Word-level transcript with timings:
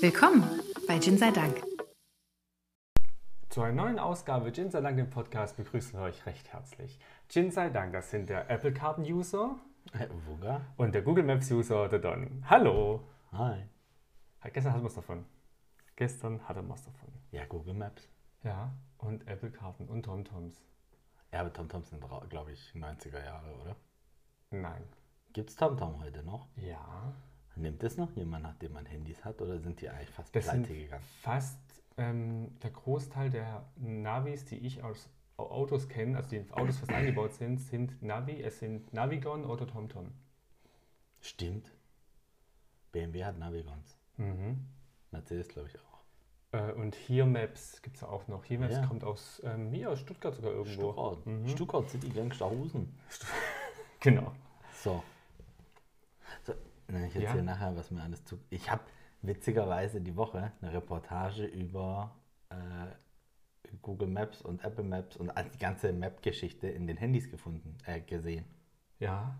Willkommen 0.00 0.44
bei 0.86 1.00
Gin 1.00 1.18
sei 1.18 1.32
Dank. 1.32 1.60
Zu 3.48 3.62
einer 3.62 3.82
neuen 3.82 3.98
Ausgabe 3.98 4.52
Gin 4.52 4.70
sei 4.70 4.80
Dank, 4.80 4.96
dem 4.96 5.10
Podcast, 5.10 5.56
begrüßen 5.56 5.98
wir 5.98 6.04
euch 6.04 6.24
recht 6.24 6.52
herzlich. 6.52 7.00
Gin 7.28 7.50
sei 7.50 7.68
Dank, 7.68 7.92
das 7.94 8.12
sind 8.12 8.28
der 8.28 8.48
Apple-Karten-User 8.48 9.56
Wuga? 10.24 10.60
und 10.76 10.94
der 10.94 11.02
Google 11.02 11.24
Maps-User, 11.24 11.88
der 11.88 11.98
Don. 11.98 12.44
Hallo! 12.48 13.08
Hi. 13.32 13.64
Gestern 14.52 14.72
hatten 14.72 14.84
wir 14.84 14.88
es 14.88 14.94
davon. 14.94 15.24
Gestern 15.96 16.46
hatten 16.46 16.68
wir 16.68 16.74
es 16.74 16.84
davon. 16.84 17.08
Ja, 17.32 17.44
Google 17.46 17.74
Maps. 17.74 18.08
Ja, 18.44 18.72
und 18.98 19.26
Apple-Karten 19.26 19.88
und 19.88 20.04
TomToms. 20.04 20.62
Ja, 21.32 21.40
aber 21.40 21.52
TomTom 21.52 21.82
sind, 21.82 22.04
glaube 22.28 22.52
ich, 22.52 22.72
90er 22.72 23.24
Jahre, 23.24 23.52
oder? 23.62 23.74
Nein. 24.50 24.84
Gibt 25.32 25.50
es 25.50 25.56
TomTom 25.56 26.00
heute 26.00 26.22
noch? 26.22 26.46
Ja, 26.54 27.12
Nimmt 27.58 27.82
es 27.82 27.96
noch 27.96 28.14
jemand, 28.16 28.44
nachdem 28.44 28.72
man 28.72 28.86
Handys 28.86 29.24
hat, 29.24 29.40
oder 29.42 29.58
sind 29.58 29.80
die 29.80 29.88
eigentlich 29.88 30.10
fast 30.10 30.34
das 30.34 30.44
pleite 30.44 30.74
gegangen? 30.74 31.02
fast 31.22 31.58
ähm, 31.96 32.56
der 32.62 32.70
Großteil 32.70 33.30
der 33.30 33.64
Navis, 33.76 34.44
die 34.44 34.58
ich 34.58 34.82
aus 34.82 35.08
Autos 35.36 35.88
kenne, 35.88 36.16
also 36.16 36.30
die 36.30 36.36
in 36.36 36.50
Autos 36.52 36.78
fast 36.78 36.92
eingebaut 36.92 37.34
sind, 37.34 37.58
sind 37.58 38.00
Navi, 38.02 38.40
es 38.42 38.58
sind 38.60 38.92
Navigon 38.92 39.44
oder 39.44 39.66
TomTom. 39.66 40.12
Stimmt. 41.20 41.72
BMW 42.92 43.24
hat 43.24 43.38
Navigons. 43.38 43.96
Mhm. 44.16 44.64
Mercedes, 45.10 45.48
glaube 45.48 45.68
ich, 45.68 45.78
auch. 45.80 45.98
Äh, 46.52 46.72
und 46.72 46.94
hier 46.94 47.26
Maps 47.26 47.82
gibt 47.82 47.96
es 47.96 48.02
auch 48.04 48.26
noch. 48.28 48.44
Hier 48.44 48.58
Maps 48.58 48.74
Ja. 48.74 48.86
kommt 48.86 49.04
aus, 49.04 49.40
ähm, 49.44 49.70
hier 49.72 49.90
aus 49.90 49.98
Stuttgart 50.00 50.34
sogar 50.34 50.52
irgendwo. 50.52 50.92
Stuttgart. 50.92 51.26
Mhm. 51.26 51.48
Stuttgart 51.48 51.90
City 51.90 52.08
Gangsterhusen. 52.10 52.96
Genau. 54.00 54.32
So. 54.80 55.02
Na, 56.88 57.06
ich 57.06 57.14
Ja. 57.14 57.22
erzähle 57.22 57.42
nachher, 57.44 57.76
was 57.76 57.90
mir 57.90 58.02
alles 58.02 58.24
zu. 58.24 58.38
Ich 58.50 58.70
habe 58.70 58.82
witzigerweise 59.22 60.00
die 60.00 60.16
Woche 60.16 60.52
eine 60.60 60.72
Reportage 60.72 61.44
über 61.44 62.14
äh, 62.50 63.74
Google 63.82 64.08
Maps 64.08 64.40
und 64.42 64.64
Apple 64.64 64.84
Maps 64.84 65.16
und 65.16 65.32
die 65.54 65.58
ganze 65.58 65.92
Map-Geschichte 65.92 66.68
in 66.68 66.86
den 66.86 66.96
Handys 66.96 67.30
gefunden, 67.30 67.76
äh, 67.84 68.00
gesehen. 68.00 68.44
Ja, 68.98 69.38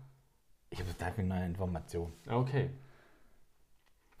Ich 0.69 0.79
habe 0.79 0.91
total 0.91 1.13
viele 1.13 1.27
neue 1.27 1.45
Informationen. 1.45 2.13
okay. 2.29 2.69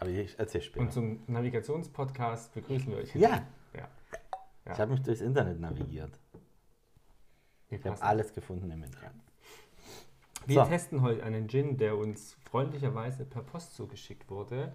Aber 0.01 0.09
ich 0.11 0.39
erzähle 0.39 0.63
später. 0.63 0.79
Und 0.85 0.93
zum 0.93 1.19
Navigationspodcast 1.27 2.53
begrüßen 2.53 2.89
wir 2.89 2.99
euch. 2.99 3.13
ja, 3.15 3.45
ja. 3.73 3.87
ja. 4.65 4.71
ich 4.71 4.79
habe 4.79 4.91
mich 4.91 5.01
durchs 5.01 5.19
Internet 5.19 5.59
navigiert. 5.59 6.17
Ich 7.67 7.85
habe 7.85 8.01
alles 8.01 8.33
gefunden 8.33 8.71
im 8.71 8.81
Internet. 8.81 9.11
Wir 10.45 10.63
So. 10.63 10.69
testen 10.69 11.01
heute 11.01 11.23
einen 11.23 11.47
Gin, 11.47 11.77
der 11.77 11.97
uns 11.97 12.35
freundlicherweise 12.49 13.25
per 13.25 13.41
Post 13.43 13.75
zugeschickt 13.75 14.29
wurde. 14.29 14.73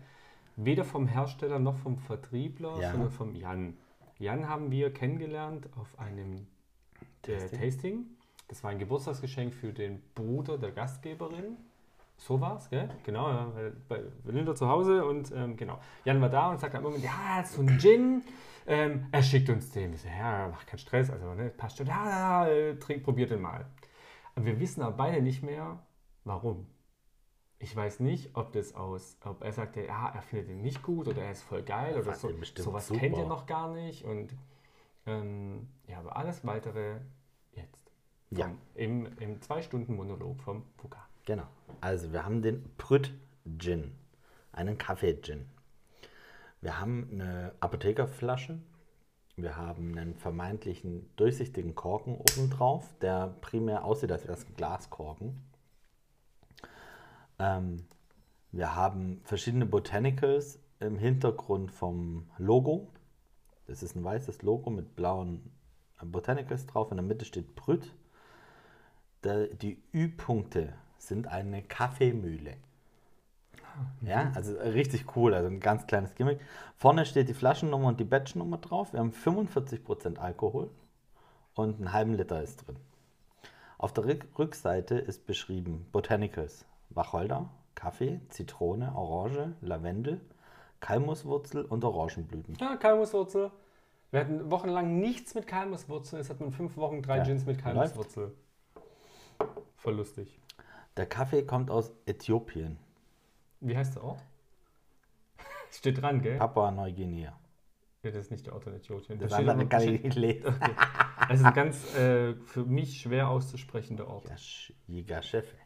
Weder 0.56 0.84
vom 0.84 1.06
Hersteller 1.08 1.58
noch 1.58 1.76
vom 1.76 1.98
Vertriebler, 1.98 2.78
Ja. 2.80 2.92
sondern 2.92 3.10
vom 3.10 3.34
Jan. 3.34 3.76
Jan 4.18 4.48
haben 4.48 4.70
wir 4.70 4.92
kennengelernt 4.92 5.68
auf 5.76 5.98
einem 5.98 6.46
äh, 7.26 7.48
Tasting. 7.48 8.04
Das 8.48 8.62
war 8.62 8.70
ein 8.70 8.78
Geburtstagsgeschenk 8.78 9.52
für 9.54 9.72
den 9.72 10.00
Bruder 10.14 10.58
der 10.58 10.70
Gastgeberin. 10.70 11.56
So 12.16 12.40
war's, 12.40 12.70
gell? 12.70 12.88
Genau, 13.02 13.28
ja, 13.28 13.52
bei 13.88 14.00
Linda 14.24 14.54
zu 14.54 14.68
Hause 14.68 15.04
und 15.04 15.32
ähm, 15.34 15.56
genau. 15.56 15.80
Jan 16.04 16.20
war 16.20 16.28
da 16.28 16.50
und 16.50 16.60
sagte 16.60 16.76
am 16.78 16.84
Moment, 16.84 17.02
ja, 17.02 17.42
so 17.44 17.60
ein 17.62 17.78
Gin. 17.80 18.22
Ähm, 18.66 19.06
er 19.10 19.22
schickt 19.22 19.50
uns 19.50 19.70
den. 19.72 19.92
Ich 19.94 20.02
so, 20.02 20.08
ja, 20.08 20.48
mach 20.50 20.64
keinen 20.64 20.78
Stress, 20.78 21.10
also 21.10 21.34
ne, 21.34 21.50
passt 21.50 21.78
schon. 21.78 21.86
Ja, 21.88 22.44
ja, 22.46 22.48
äh, 22.48 22.76
trink, 22.78 23.02
probiert 23.02 23.30
den 23.30 23.40
mal. 23.42 23.66
Wir 24.36 24.58
wissen 24.60 24.82
aber 24.82 24.96
beide 24.96 25.22
nicht 25.22 25.42
mehr, 25.42 25.78
warum. 26.24 26.66
Ich 27.58 27.74
weiß 27.74 28.00
nicht, 28.00 28.30
ob 28.34 28.52
das 28.52 28.74
aus, 28.74 29.16
ob 29.24 29.42
er 29.42 29.52
sagte, 29.52 29.84
ja, 29.86 30.08
er 30.10 30.22
findet 30.22 30.50
ihn 30.50 30.60
nicht 30.60 30.82
gut 30.82 31.08
oder 31.08 31.22
er 31.22 31.30
ist 31.30 31.42
voll 31.42 31.62
geil 31.62 31.96
oder 31.98 32.12
so. 32.14 32.28
Sowas 32.56 32.88
super. 32.88 33.00
kennt 33.00 33.16
ihr 33.16 33.26
noch 33.26 33.46
gar 33.46 33.72
nicht. 33.72 34.04
Und 34.04 34.34
ähm, 35.06 35.68
ja, 35.86 35.98
aber 36.00 36.16
alles 36.16 36.44
weitere 36.44 37.00
jetzt. 37.52 37.90
Ja. 38.30 38.46
Vom- 38.48 38.58
Im, 38.74 39.18
Im 39.18 39.40
Zwei-Stunden-Monolog 39.40 40.42
vom 40.42 40.64
Puka. 40.76 41.06
Genau. 41.24 41.46
Also 41.80 42.12
wir 42.12 42.24
haben 42.24 42.42
den 42.42 42.74
Prüt 42.76 43.14
Gin, 43.58 43.94
einen 44.52 44.76
Kaffee-Gin. 44.76 45.46
Wir 46.60 46.80
haben 46.80 47.08
eine 47.12 47.54
Apothekerflasche. 47.60 48.58
Wir 49.36 49.56
haben 49.56 49.98
einen 49.98 50.14
vermeintlichen 50.14 51.10
durchsichtigen 51.16 51.74
Korken 51.74 52.14
oben 52.14 52.50
drauf, 52.50 52.94
der 53.00 53.34
primär 53.40 53.84
aussieht, 53.84 54.12
als 54.12 54.24
wäre 54.24 54.34
es 54.34 54.46
ein 54.46 54.54
Glaskorken. 54.54 55.42
Ähm, 57.38 57.84
wir 58.52 58.76
haben 58.76 59.20
verschiedene 59.24 59.66
Botanicals 59.66 60.60
im 60.78 60.98
Hintergrund 60.98 61.72
vom 61.72 62.30
Logo. 62.38 62.92
Das 63.66 63.82
ist 63.82 63.96
ein 63.96 64.04
weißes 64.04 64.42
Logo 64.42 64.70
mit 64.70 64.94
blauen 64.94 65.50
Botanicals 66.00 66.66
drauf. 66.66 66.90
In 66.92 66.98
der 66.98 67.04
Mitte 67.04 67.24
steht 67.24 67.56
Brüt. 67.56 67.92
Die 69.24 69.82
Ü-Punkte 69.92 70.74
sind 70.98 71.26
eine 71.26 71.62
Kaffeemühle. 71.62 72.56
Ja, 74.02 74.32
also 74.34 74.56
richtig 74.56 75.16
cool, 75.16 75.34
also 75.34 75.48
ein 75.48 75.60
ganz 75.60 75.86
kleines 75.86 76.14
Gimmick. 76.14 76.40
Vorne 76.76 77.06
steht 77.06 77.28
die 77.28 77.34
Flaschennummer 77.34 77.88
und 77.88 78.00
die 78.00 78.04
Batchnummer 78.04 78.58
drauf. 78.58 78.92
Wir 78.92 79.00
haben 79.00 79.12
45% 79.12 80.18
Alkohol 80.18 80.70
und 81.54 81.76
einen 81.76 81.92
halben 81.92 82.14
Liter 82.14 82.42
ist 82.42 82.66
drin. 82.66 82.76
Auf 83.78 83.92
der 83.92 84.04
Rück 84.04 84.26
Rückseite 84.38 84.96
ist 84.96 85.26
beschrieben 85.26 85.86
Botanicals, 85.92 86.64
Wacholder, 86.90 87.50
Kaffee, 87.74 88.20
Zitrone, 88.28 88.94
Orange, 88.94 89.54
Lavendel, 89.60 90.20
Kalmuswurzel 90.80 91.64
und 91.64 91.84
Orangenblüten. 91.84 92.56
Ja, 92.60 92.76
Kalmuswurzel. 92.76 93.50
Wir 94.10 94.20
hatten 94.20 94.50
wochenlang 94.50 95.00
nichts 95.00 95.34
mit 95.34 95.46
Kalmuswurzel. 95.46 96.20
Jetzt 96.20 96.30
hat 96.30 96.40
man 96.40 96.52
fünf 96.52 96.76
Wochen 96.76 97.02
drei 97.02 97.18
Ja, 97.18 97.24
Gins 97.24 97.46
mit 97.46 97.60
Kalmuswurzel. 97.60 98.32
Voll 99.76 99.94
lustig. 99.96 100.38
Der 100.96 101.06
Kaffee 101.06 101.42
kommt 101.42 101.70
aus 101.70 101.90
Äthiopien, 102.06 102.78
Wie 103.66 103.76
heißt 103.76 103.96
der 103.96 104.04
Ort? 104.04 104.22
Steht 105.70 106.00
dran, 106.00 106.20
gell? 106.22 106.38
Papua 106.38 106.70
Neuguinea. 106.70 107.38
Ja, 108.02 108.10
das 108.10 108.26
ist 108.26 108.30
nicht 108.30 108.46
der 108.46 108.52
Ort 108.54 108.66
in 108.66 108.74
Äthiopien. 108.74 109.18
Das 109.18 109.30
Da 109.30 109.36
steht 109.36 109.48
andere 109.48 109.66
aber- 109.66 109.68
kann 109.78 109.82
ich 109.94 110.02
nicht 110.02 110.16
lesen. 110.16 110.54
Das 111.28 111.40
ist 111.40 111.46
ein 111.46 111.54
ganz 111.54 111.94
äh, 111.94 112.34
für 112.34 112.66
mich 112.66 113.00
schwer 113.00 113.28
auszusprechender 113.30 114.06
Ort. 114.08 114.30
Jägerchefe. 114.86 115.56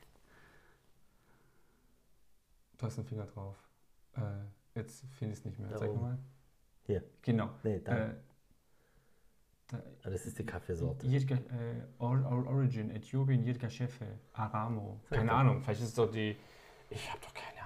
Du 2.77 2.87
hast 2.87 2.97
einen 2.99 3.09
Finger 3.09 3.27
drauf. 3.27 3.57
Äh, 4.17 4.21
jetzt 4.77 5.05
finde 5.19 5.33
ich 5.33 5.41
es 5.41 5.45
nicht 5.45 5.59
mehr. 5.59 5.69
Da 5.71 5.79
Zeig 5.79 5.91
oben. 5.91 6.01
mal. 6.01 6.19
Hier. 6.85 7.03
Genau. 7.23 7.51
Nee, 7.65 7.81
da. 7.81 7.97
Äh, 8.11 8.15
da, 9.67 9.83
Das 10.05 10.27
ist 10.27 10.39
die 10.39 10.47
Kaffeesorte. 10.47 11.07
Yirga, 11.09 11.35
äh, 11.37 11.83
Or, 11.99 12.25
Origin, 12.47 12.91
Äthiopien, 12.93 13.43
Yirga 13.43 13.69
Shefe, 13.69 14.07
Aramo. 14.35 15.01
Keine. 15.11 15.33
Ahnung, 15.33 15.61
vielleicht 15.61 15.81
ist 15.81 15.89
es 15.89 15.95
doch 15.95 16.11
die. 16.13 16.37
Ich 16.91 17.11
habe 17.11 17.21
doch 17.21 17.35
keine. 17.35 17.58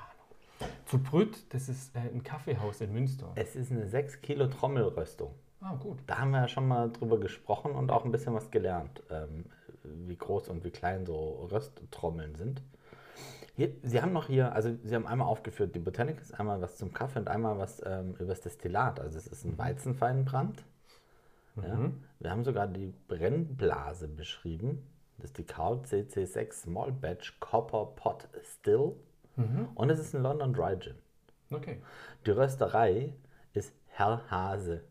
Zu 0.92 0.98
Brütt, 0.98 1.46
das 1.54 1.70
ist 1.70 1.96
äh, 1.96 2.00
ein 2.00 2.22
Kaffeehaus 2.22 2.82
in 2.82 2.92
Münster. 2.92 3.32
Es 3.34 3.56
ist 3.56 3.72
eine 3.72 3.86
6 3.86 4.20
Kilo 4.20 4.46
Trommelröstung. 4.48 5.34
Ah, 5.62 5.74
gut. 5.76 6.00
Da 6.06 6.18
haben 6.18 6.32
wir 6.32 6.40
ja 6.40 6.48
schon 6.48 6.68
mal 6.68 6.92
drüber 6.92 7.18
gesprochen 7.18 7.72
und 7.72 7.90
auch 7.90 8.04
ein 8.04 8.12
bisschen 8.12 8.34
was 8.34 8.50
gelernt, 8.50 9.02
ähm, 9.08 9.46
wie 9.84 10.18
groß 10.18 10.50
und 10.50 10.64
wie 10.64 10.70
klein 10.70 11.06
so 11.06 11.48
Rösttrommeln 11.50 12.34
sind. 12.34 12.60
Hier, 13.56 13.72
Sie 13.82 14.02
haben 14.02 14.12
noch 14.12 14.26
hier, 14.26 14.52
also 14.52 14.76
Sie 14.84 14.94
haben 14.94 15.06
einmal 15.06 15.28
aufgeführt, 15.28 15.74
die 15.74 15.78
Botanicals, 15.78 16.34
einmal 16.34 16.60
was 16.60 16.76
zum 16.76 16.92
Kaffee 16.92 17.20
und 17.20 17.28
einmal 17.28 17.56
was 17.56 17.80
ähm, 17.86 18.14
über 18.16 18.26
das 18.26 18.42
Destillat. 18.42 19.00
Also 19.00 19.16
es 19.16 19.26
ist 19.26 19.46
ein 19.46 19.56
Weizenfeinbrand. 19.56 20.62
Ja. 21.56 21.90
Wir 22.20 22.30
haben 22.30 22.44
sogar 22.44 22.66
die 22.66 22.92
Brennblase 23.08 24.08
beschrieben. 24.08 24.86
Das 25.16 25.30
ist 25.30 25.38
die 25.38 25.44
Carl 25.44 25.80
CC6 25.86 26.52
Small 26.52 26.92
Batch 26.92 27.40
Copper 27.40 27.86
Pot 27.96 28.28
Still. 28.42 28.92
Und 29.74 29.90
es 29.90 29.98
ist 29.98 30.14
ein 30.14 30.22
London 30.22 30.52
Dry 30.52 30.76
Gin. 30.78 30.96
Okay. 31.50 31.82
Die 32.26 32.30
Rösterei 32.30 33.14
ist 33.52 33.74
Herr 33.88 34.30
Hase 34.30 34.84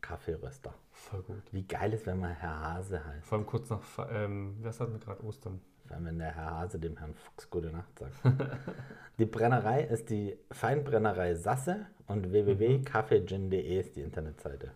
Kaffeeröster. 0.00 0.74
Voll 0.92 1.22
gut. 1.22 1.42
Wie 1.52 1.66
geil 1.66 1.92
ist, 1.92 2.06
wenn 2.06 2.18
man 2.18 2.32
Herr 2.32 2.60
Hase 2.60 3.04
heißt. 3.04 3.26
Vor 3.26 3.38
allem 3.38 3.46
kurz 3.46 3.70
nach, 3.70 3.82
ähm, 4.10 4.56
was 4.62 4.80
hatten 4.80 4.92
wir 4.92 5.00
gerade 5.00 5.24
Ostern? 5.24 5.60
Vor 5.86 5.96
allem, 5.96 6.06
wenn 6.06 6.18
der 6.18 6.34
Herr 6.34 6.50
Hase 6.50 6.78
dem 6.78 6.96
Herrn 6.96 7.14
Fuchs 7.14 7.50
gute 7.50 7.70
Nacht 7.70 7.98
sagt. 7.98 8.14
die 9.18 9.26
Brennerei 9.26 9.82
ist 9.82 10.10
die 10.10 10.36
Feinbrennerei 10.50 11.34
Sasse 11.34 11.86
und 12.06 12.32
www.kaffeegin.de 12.32 13.80
ist 13.80 13.96
die 13.96 14.02
Internetseite. 14.02 14.72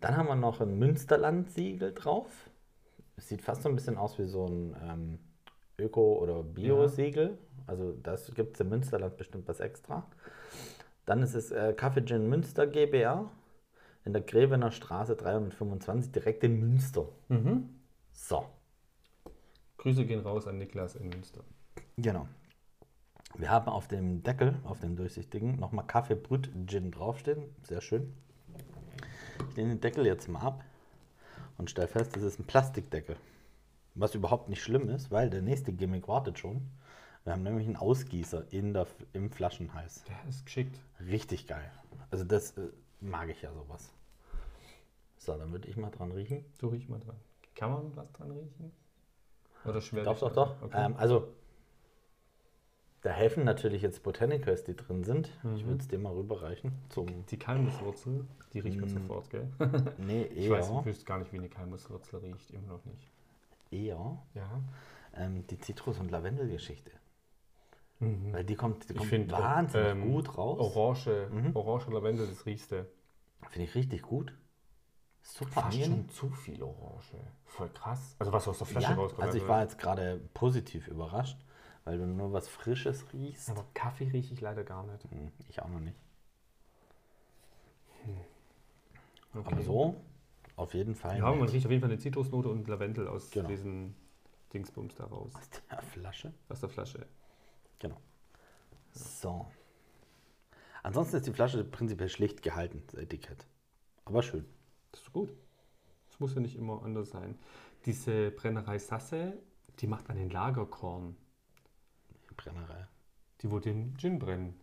Dann 0.00 0.16
haben 0.16 0.26
wir 0.26 0.36
noch 0.36 0.60
ein 0.60 0.78
Münsterland-Siegel 0.78 1.94
drauf. 1.94 2.50
Es 3.16 3.28
sieht 3.28 3.42
fast 3.42 3.62
so 3.62 3.68
ein 3.68 3.76
bisschen 3.76 3.98
aus 3.98 4.18
wie 4.18 4.26
so 4.26 4.46
ein 4.46 4.76
ähm, 4.82 5.18
Öko- 5.82 6.18
oder 6.18 6.42
Bio-Siegel. 6.42 7.38
Also 7.66 7.92
das 8.02 8.32
gibt 8.34 8.54
es 8.54 8.60
im 8.60 8.68
Münsterland 8.70 9.16
bestimmt 9.16 9.46
was 9.48 9.60
extra. 9.60 10.06
Dann 11.06 11.22
ist 11.22 11.34
es 11.34 11.50
äh, 11.50 11.72
Kaffee 11.74 12.04
Gin 12.04 12.28
Münster 12.28 12.66
GbR 12.66 13.30
in 14.04 14.12
der 14.12 14.22
Grevener 14.22 14.70
Straße 14.70 15.14
325, 15.16 16.12
direkt 16.12 16.44
in 16.44 16.58
Münster. 16.58 17.08
So, 18.12 18.46
Grüße 19.78 20.04
gehen 20.04 20.20
raus 20.20 20.46
an 20.46 20.58
Niklas 20.58 20.94
in 20.94 21.08
Münster. 21.08 21.42
genau. 21.96 22.28
Wir 23.34 23.50
haben 23.50 23.68
auf 23.68 23.88
dem 23.88 24.22
Deckel, 24.22 24.56
auf 24.64 24.78
dem 24.78 24.94
durchsichtigen, 24.94 25.58
nochmal 25.58 25.86
Kaffee 25.86 26.14
Brüt 26.16 26.50
Gin 26.66 26.90
draufstehen. 26.90 27.44
Sehr 27.62 27.80
schön. 27.80 28.12
Ich 29.48 29.56
nehme 29.56 29.70
den 29.70 29.80
Deckel 29.80 30.04
jetzt 30.06 30.28
mal 30.28 30.40
ab 30.40 30.64
und 31.58 31.70
stelle 31.70 31.88
fest, 31.88 32.14
das 32.14 32.22
ist 32.22 32.38
ein 32.38 32.44
Plastikdeckel. 32.44 33.16
Was 33.94 34.14
überhaupt 34.14 34.48
nicht 34.48 34.62
schlimm 34.62 34.88
ist, 34.88 35.10
weil 35.10 35.28
der 35.30 35.42
nächste 35.42 35.72
Gimmick 35.72 36.08
wartet 36.08 36.38
schon. 36.38 36.62
Wir 37.24 37.32
haben 37.34 37.42
nämlich 37.42 37.66
einen 37.66 37.76
Ausgießer 37.76 38.52
in 38.52 38.72
der, 38.72 38.86
im 39.12 39.30
Flaschenhals. 39.30 40.02
Der 40.04 40.28
ist 40.28 40.44
geschickt. 40.44 40.80
Richtig 41.00 41.46
geil. 41.46 41.70
Also 42.10 42.24
das 42.24 42.56
äh, 42.58 42.68
mag 43.00 43.28
ich 43.28 43.42
ja 43.42 43.52
sowas. 43.52 43.92
So, 45.18 45.36
dann 45.36 45.52
würde 45.52 45.68
ich 45.68 45.76
mal 45.76 45.90
dran 45.90 46.10
riechen. 46.10 46.44
Du 46.58 46.68
riech 46.68 46.88
mal 46.88 46.98
dran. 46.98 47.16
Kann 47.54 47.70
man 47.70 47.96
was 47.96 48.10
dran 48.12 48.32
riechen? 48.32 48.72
Oder 49.64 49.80
schwer? 49.80 50.02
Doch, 50.04 50.18
doch, 50.18 50.32
doch. 50.32 50.62
Okay. 50.62 50.84
Ähm, 50.86 50.96
also, 50.96 51.28
da 53.02 53.10
helfen 53.10 53.44
natürlich 53.44 53.82
jetzt 53.82 54.02
Botanicals, 54.02 54.64
die 54.64 54.74
drin 54.74 55.04
sind. 55.04 55.28
Ich 55.54 55.62
Mhm. 55.64 55.68
würde 55.68 55.80
es 55.82 55.88
dir 55.88 55.98
mal 55.98 56.12
rüberreichen. 56.12 56.72
Zum, 56.88 57.26
die 57.26 57.38
Kalmuswurzel, 57.38 58.24
die 58.52 58.60
riecht 58.60 58.80
man 58.80 58.90
Mm. 58.90 58.94
sofort, 58.94 59.30
gell? 59.30 59.48
nee, 59.98 60.22
Ich 60.34 60.50
weiß, 60.50 60.68
ich 60.70 60.74
eher, 60.74 60.84
wüsste 60.84 61.04
gar 61.04 61.18
nicht, 61.18 61.32
wie 61.32 61.38
eine 61.38 61.48
Kalmuswurzel 61.48 62.18
riecht. 62.20 62.50
Immer 62.50 62.68
noch 62.68 62.84
nicht. 62.84 63.06
Eher 63.72 64.22
Ja. 64.34 64.60
ähm, 65.14 65.46
die 65.46 65.58
Zitrus- 65.58 65.98
und 65.98 66.10
Lavendelgeschichte. 66.10 66.90
Mhm. 68.00 68.32
Weil 68.32 68.44
die 68.44 68.54
kommt, 68.56 68.88
die 68.90 68.94
kommt 68.94 69.08
finde 69.08 69.32
wahnsinnig 69.32 69.88
ähm, 69.92 70.12
gut 70.12 70.36
raus. 70.36 70.58
Orange, 70.58 71.28
Mhm. 71.30 71.54
Orange 71.56 71.88
Lavendel, 71.90 72.26
das 72.26 72.46
riechste. 72.46 72.90
Finde 73.48 73.64
ich 73.68 73.74
richtig 73.74 74.02
gut. 74.02 74.32
Super 75.24 75.62
Fast 75.62 75.78
schon 75.80 76.08
zu 76.08 76.30
viel 76.30 76.62
Orange. 76.62 77.14
Voll 77.46 77.68
krass. 77.68 78.16
Also 78.18 78.32
was 78.32 78.48
aus 78.48 78.58
der 78.58 78.66
Flasche 78.66 78.90
Ja, 78.90 78.94
rauskommt. 78.96 79.22
also 79.22 79.38
ich 79.38 79.46
war 79.46 79.62
jetzt 79.62 79.78
gerade 79.78 80.18
positiv 80.34 80.88
überrascht, 80.88 81.38
weil 81.84 81.96
du 81.98 82.06
nur 82.06 82.32
was 82.32 82.48
Frisches 82.48 83.12
riechst. 83.12 83.48
Aber 83.50 83.64
Kaffee 83.72 84.08
rieche 84.08 84.34
ich 84.34 84.40
leider 84.40 84.64
gar 84.64 84.82
nicht. 84.84 85.04
Hm, 85.10 85.30
Ich 85.48 85.62
auch 85.62 85.68
noch 85.68 85.78
nicht. 85.80 85.96
Okay. 89.34 89.46
Aber 89.54 89.62
so, 89.62 89.96
auf 90.62 90.74
jeden 90.74 90.94
Fall. 90.94 91.18
Ja, 91.18 91.32
man 91.32 91.48
riecht 91.48 91.66
auf 91.66 91.70
jeden 91.70 91.80
Fall 91.82 91.90
eine 91.90 91.98
Zitrusnote 91.98 92.48
und 92.48 92.66
Lavendel 92.68 93.08
aus 93.08 93.30
Genau. 93.30 93.48
diesen 93.48 93.94
Dingsbums 94.52 94.94
da 94.94 95.04
raus. 95.04 95.32
Aus 95.34 95.50
der 95.70 95.82
Flasche. 95.82 96.32
Aus 96.48 96.60
der 96.60 96.68
Flasche. 96.68 97.06
Genau. 97.78 98.00
So. 98.92 99.46
Ansonsten 100.82 101.16
ist 101.16 101.26
die 101.26 101.32
Flasche 101.32 101.64
prinzipiell 101.64 102.08
schlicht 102.08 102.42
gehalten, 102.42 102.82
das 102.88 102.94
Etikett. 103.00 103.46
Aber 104.04 104.22
schön. 104.22 104.44
Das 104.90 105.00
ist 105.02 105.12
gut. 105.12 105.30
Das 106.08 106.20
muss 106.20 106.34
ja 106.34 106.40
nicht 106.40 106.56
immer 106.56 106.82
anders 106.82 107.10
sein. 107.10 107.38
Diese 107.86 108.30
Brennerei 108.32 108.78
Sasse, 108.78 109.38
die 109.78 109.86
macht 109.86 110.10
einen 110.10 110.28
Lagerkorn. 110.30 111.16
Brennerei. 112.36 112.86
Die 113.40 113.50
wo 113.50 113.58
den 113.58 113.96
Gin 113.96 114.18
brennen. 114.18 114.58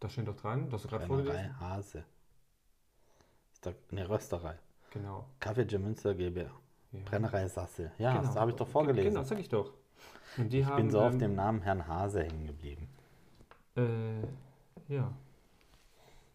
Da 0.00 0.08
steht 0.08 0.28
doch 0.28 0.36
dran, 0.36 0.68
das 0.68 0.82
du 0.82 0.88
gerade 0.88 1.06
Brennerei 1.06 1.24
vorgelesen. 1.32 1.60
Hase. 1.60 2.04
Da 3.66 3.72
eine 3.90 4.08
Rösterei. 4.08 4.56
Genau. 4.90 5.26
Kaffee 5.40 5.78
Münster 5.78 6.14
GbR. 6.14 6.52
Ja. 6.92 7.00
Brennerei 7.04 7.48
Sasse. 7.48 7.90
Ja, 7.98 8.12
genau. 8.12 8.22
das 8.28 8.36
habe 8.36 8.52
ich 8.52 8.56
doch 8.56 8.66
Ge- 8.66 8.72
vorgelesen. 8.72 9.10
Genau, 9.14 9.24
sag 9.24 9.40
ich 9.40 9.48
doch. 9.48 9.72
Ich 10.48 10.64
haben, 10.64 10.76
bin 10.76 10.90
so 10.92 11.00
auf 11.00 11.14
ähm, 11.14 11.18
dem 11.18 11.34
Namen 11.34 11.62
Herrn 11.62 11.88
Hase 11.88 12.22
hängen 12.22 12.46
geblieben. 12.46 12.88
Äh, 13.76 14.20
ja, 14.86 15.12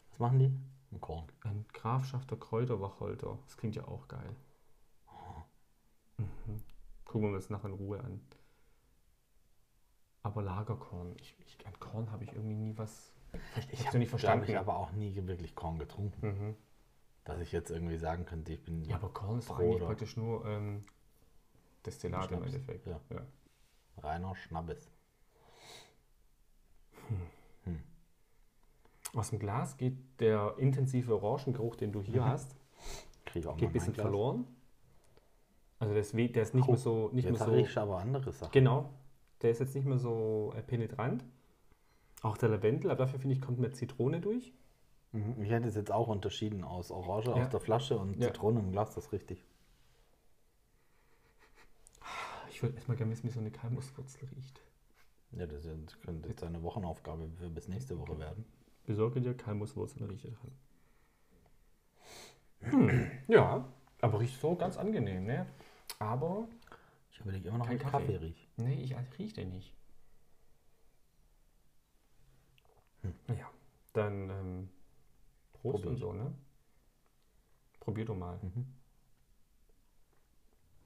Was 0.10 0.20
machen 0.20 0.40
die? 0.40 0.52
Ein 0.94 1.00
Korn. 1.00 1.24
ein 1.46 1.64
Grafschafter 1.72 2.36
Kräuterwacholder. 2.36 3.38
Das 3.46 3.56
klingt 3.56 3.78
ja 3.78 3.88
auch 3.88 4.10
geil. 4.10 4.36
Mhm. 6.18 6.26
Gucken 7.06 7.30
wir 7.30 7.36
uns 7.38 7.50
nachher 7.50 7.68
in 7.70 7.76
Ruhe 7.76 8.02
an. 8.02 8.20
Aber 10.24 10.42
Lagerkorn, 10.42 11.16
ich, 11.22 11.38
ich, 11.46 11.66
an 11.66 11.80
Korn 11.80 12.12
habe 12.12 12.26
ich 12.26 12.34
irgendwie 12.34 12.56
nie 12.56 12.78
was. 12.78 13.14
Ich, 13.72 13.88
habe 13.88 13.98
nicht 14.00 14.10
Glaube 14.10 14.20
verstanden. 14.20 14.50
ich 14.52 14.58
aber 14.58 14.76
auch 14.76 14.92
nie 14.92 15.16
wirklich 15.26 15.56
Korn 15.56 15.80
getrunken. 15.80 16.28
mhm. 16.28 16.56
Dass 17.24 17.40
ich 17.40 17.52
jetzt 17.52 17.70
irgendwie 17.70 17.98
sagen 17.98 18.26
könnte, 18.26 18.54
ich 18.54 18.64
bin 18.64 18.84
Ja, 18.86 18.96
aber 18.96 19.10
Korn 19.10 19.40
ist 19.40 19.52
eigentlich 19.52 19.76
oder- 19.76 19.86
praktisch 19.88 20.18
nur 20.18 20.46
ähm, 20.46 20.84
Destillat 21.86 22.32
im 22.32 22.44
Endeffekt. 22.44 22.86
ja. 22.88 23.00
Ja. 23.10 23.22
reiner 24.02 24.36
Schnappes. 24.36 24.90
Aus 29.14 29.30
dem 29.30 29.40
Glas 29.40 29.76
geht 29.78 29.98
der 30.20 30.56
intensive 30.58 31.14
Orangengeruch, 31.22 31.76
den 31.76 31.92
du 31.92 32.02
hier 32.02 32.22
Mhm. 32.22 32.26
hast, 32.26 32.56
geht 33.26 33.46
ein 33.48 33.72
bisschen 33.74 33.94
verloren. 33.94 34.46
Also 35.80 35.94
der 35.94 36.02
ist, 36.02 36.14
der 36.14 36.42
ist 36.44 36.54
nicht 36.56 36.68
Oh, 36.68 36.72
mehr 36.72 36.78
so. 36.80 37.10
Nicht 37.12 37.26
Jetzt 37.26 37.40
mehr 37.40 37.48
so 37.48 37.54
ich 37.56 37.78
aber 37.78 37.98
andere 37.98 38.32
Sachen. 38.32 38.52
Genau. 38.52 38.90
Der 39.42 39.52
ist 39.52 39.60
jetzt 39.60 39.76
nicht 39.76 39.86
mehr 39.86 39.98
so 39.98 40.54
äh, 40.56 40.62
penetrant. 40.62 41.26
Auch 42.22 42.38
der 42.38 42.50
Lavendel, 42.50 42.92
aber 42.92 43.00
dafür 43.06 43.20
finde 43.20 43.36
ich, 43.36 43.42
kommt 43.42 43.60
mehr 43.60 43.74
Zitrone 43.74 44.22
durch. 44.22 44.54
Mhm, 45.14 45.42
Ich 45.44 45.50
hätte 45.52 45.68
es 45.68 45.76
jetzt 45.76 45.92
auch 45.92 46.08
unterschieden 46.08 46.64
aus 46.64 46.92
Orange 46.92 47.28
Ja. 47.32 47.36
aus 47.36 47.50
der 47.50 47.60
Flasche 47.60 47.98
und 47.98 48.16
Ja. 48.20 48.28
Zitrone 48.28 48.60
im 48.60 48.72
Glas, 48.72 48.96
das 48.96 49.06
ist 49.06 49.12
richtig. 49.12 49.44
Ich 52.50 52.62
würde 52.62 52.76
erstmal 52.76 52.98
gerne 52.98 53.12
wissen, 53.12 53.24
wie 53.28 53.32
so 53.32 53.40
eine 53.40 53.52
Kalmuswurzel 53.52 54.28
riecht. 54.36 54.62
Ja, 55.32 55.48
das 55.48 55.64
könnte 56.04 56.30
jetzt 56.30 56.44
eine 56.44 56.62
Wochenaufgabe 56.62 57.30
für 57.40 57.50
bis 57.50 57.68
nächste 57.68 57.98
Woche 57.98 58.20
werden. 58.20 58.46
Besorge 58.86 59.22
dir 59.22 59.34
Kalmuswurzel, 59.36 60.04
rieche 60.06 60.32
dran. 60.32 60.52
Hm, 62.60 63.12
ja, 63.28 63.66
aber 64.02 64.20
riecht 64.20 64.40
so 64.40 64.56
ganz 64.56 64.78
angenehm, 64.78 65.26
ne? 65.26 65.48
Aber, 66.00 66.48
Ich 67.12 67.20
überlege 67.20 67.50
immer 67.50 67.60
noch, 67.60 67.70
ich 67.70 67.80
Kaffee. 67.80 67.92
Kaffee 67.92 68.16
rieche. 68.18 68.48
nee, 68.58 68.84
ich 68.84 68.96
rieche 69.18 69.36
den 69.36 69.50
nicht. 69.52 69.74
Ja, 73.28 73.50
dann 73.94 74.30
ähm, 74.30 74.70
Prost 75.62 75.84
Probier 75.84 75.90
und 75.92 75.98
so, 75.98 76.14
ne? 76.14 76.34
Probier 77.80 78.06
doch 78.06 78.16
mal. 78.16 78.40
Mhm. 78.42 78.66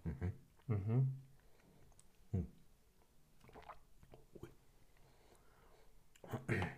Mhm. 0.06 0.32
Mhm. 0.68 1.08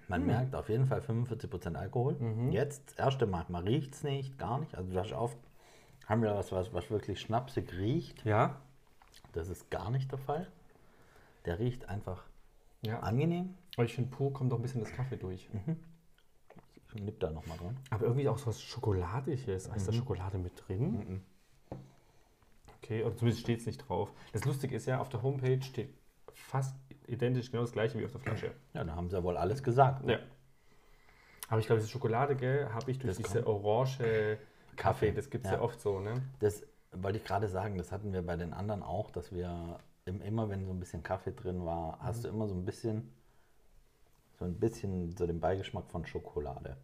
Man 0.08 0.22
Hm. 0.22 0.28
merkt 0.28 0.56
auf 0.56 0.70
jeden 0.70 0.86
Fall 0.86 1.02
45% 1.02 1.76
Alkohol. 1.78 2.14
Mhm. 2.16 2.52
Jetzt, 2.52 2.92
das 2.92 2.98
erste 3.06 3.26
Mal, 3.26 3.46
man 3.50 3.64
riecht 3.68 3.94
es 3.94 4.04
nicht, 4.04 4.38
gar 4.38 4.60
nicht. 4.60 4.76
Also 4.76 4.92
du 4.92 5.00
hast 5.00 5.12
oft, 5.14 5.38
haben 6.06 6.22
wir 6.22 6.34
was, 6.36 6.52
was, 6.52 6.74
was 6.74 6.90
wirklich 6.90 7.20
schnapsig 7.20 7.74
riecht. 7.74 8.24
Ja, 8.26 8.62
Das 9.34 9.50
ist 9.50 9.70
gar 9.70 9.92
nicht 9.92 10.12
der 10.12 10.20
Fall. 10.20 10.48
Der 11.46 11.60
riecht 11.60 11.90
einfach 11.90 12.24
ja. 12.82 13.00
angenehm. 13.00 13.56
Aber 13.76 13.86
ich 13.86 13.94
finde, 13.94 14.10
pur 14.12 14.34
kommt 14.34 14.54
auch 14.54 14.58
ein 14.58 14.62
bisschen 14.62 14.82
das 14.82 14.92
Kaffee 14.92 15.18
durch. 15.18 15.50
Ich 16.96 17.02
nipp 17.02 17.20
da 17.20 17.30
nochmal 17.32 17.58
dran. 17.58 17.78
Aber 17.90 18.06
irgendwie 18.06 18.28
auch 18.30 18.38
so 18.38 18.48
was 18.48 18.62
Schokoladiges. 18.62 19.68
Ist 19.68 19.88
da 19.88 19.92
Mhm. 19.92 19.96
Schokolade 19.98 20.38
mit 20.38 20.54
drin? 20.68 21.22
Okay, 22.78 23.04
oder 23.04 23.16
zumindest 23.16 23.42
steht 23.42 23.60
es 23.60 23.66
nicht 23.66 23.78
drauf. 23.88 24.12
Das 24.34 24.46
Lustige 24.46 24.76
ist 24.76 24.86
ja, 24.86 25.00
auf 25.00 25.10
der 25.10 25.22
Homepage 25.22 25.62
steht 25.62 25.94
fast 26.34 26.76
identisch 27.08 27.52
genau 27.52 27.64
das 27.64 27.72
gleiche 27.72 28.00
wie 28.00 28.06
auf 28.06 28.12
der 28.12 28.22
Flasche. 28.22 28.52
Ja, 28.74 28.84
da 28.84 28.96
haben 28.96 29.10
sie 29.10 29.16
ja 29.18 29.24
wohl 29.24 29.38
alles 29.38 29.64
gesagt. 29.64 30.04
ne? 30.06 30.14
Ja. 30.14 30.20
Aber 31.50 31.60
ich 31.60 31.66
glaube, 31.66 31.80
diese 31.82 31.90
Schokolade, 31.92 32.36
gell, 32.36 32.70
habe 32.74 32.92
ich 32.92 33.00
durch 33.00 33.16
Das 33.18 33.26
diese 33.26 33.48
orange 33.48 34.38
Kaffee, 34.76 35.12
das 35.12 35.30
gibt 35.30 35.46
es 35.46 35.52
ja. 35.52 35.58
ja. 35.58 35.64
oft 35.64 35.80
so, 35.82 36.00
ne? 36.00 36.22
Das 36.40 36.64
wollte 36.92 37.18
ich 37.20 37.24
gerade 37.26 37.48
sagen, 37.48 37.78
das 37.78 37.92
hatten 37.92 38.14
wir 38.14 38.22
bei 38.22 38.36
den 38.36 38.54
anderen 38.54 38.84
auch, 38.84 39.12
dass 39.12 39.32
wir 39.32 39.80
im- 40.06 40.22
immer, 40.22 40.50
wenn 40.50 40.66
so 40.66 40.72
ein 40.72 40.80
bisschen 40.80 41.04
Kaffee 41.04 41.32
drin 41.32 41.66
war, 41.66 42.00
hast 42.02 42.24
du 42.24 42.28
immer 42.30 42.48
so 42.48 42.56
ein 42.56 42.64
bisschen, 42.66 43.12
so 44.40 44.46
ein 44.46 44.60
bisschen 44.60 45.16
so 45.18 45.26
den 45.28 45.40
Beigeschmack 45.40 45.90
von 45.90 46.06
Schokolade. 46.06 46.78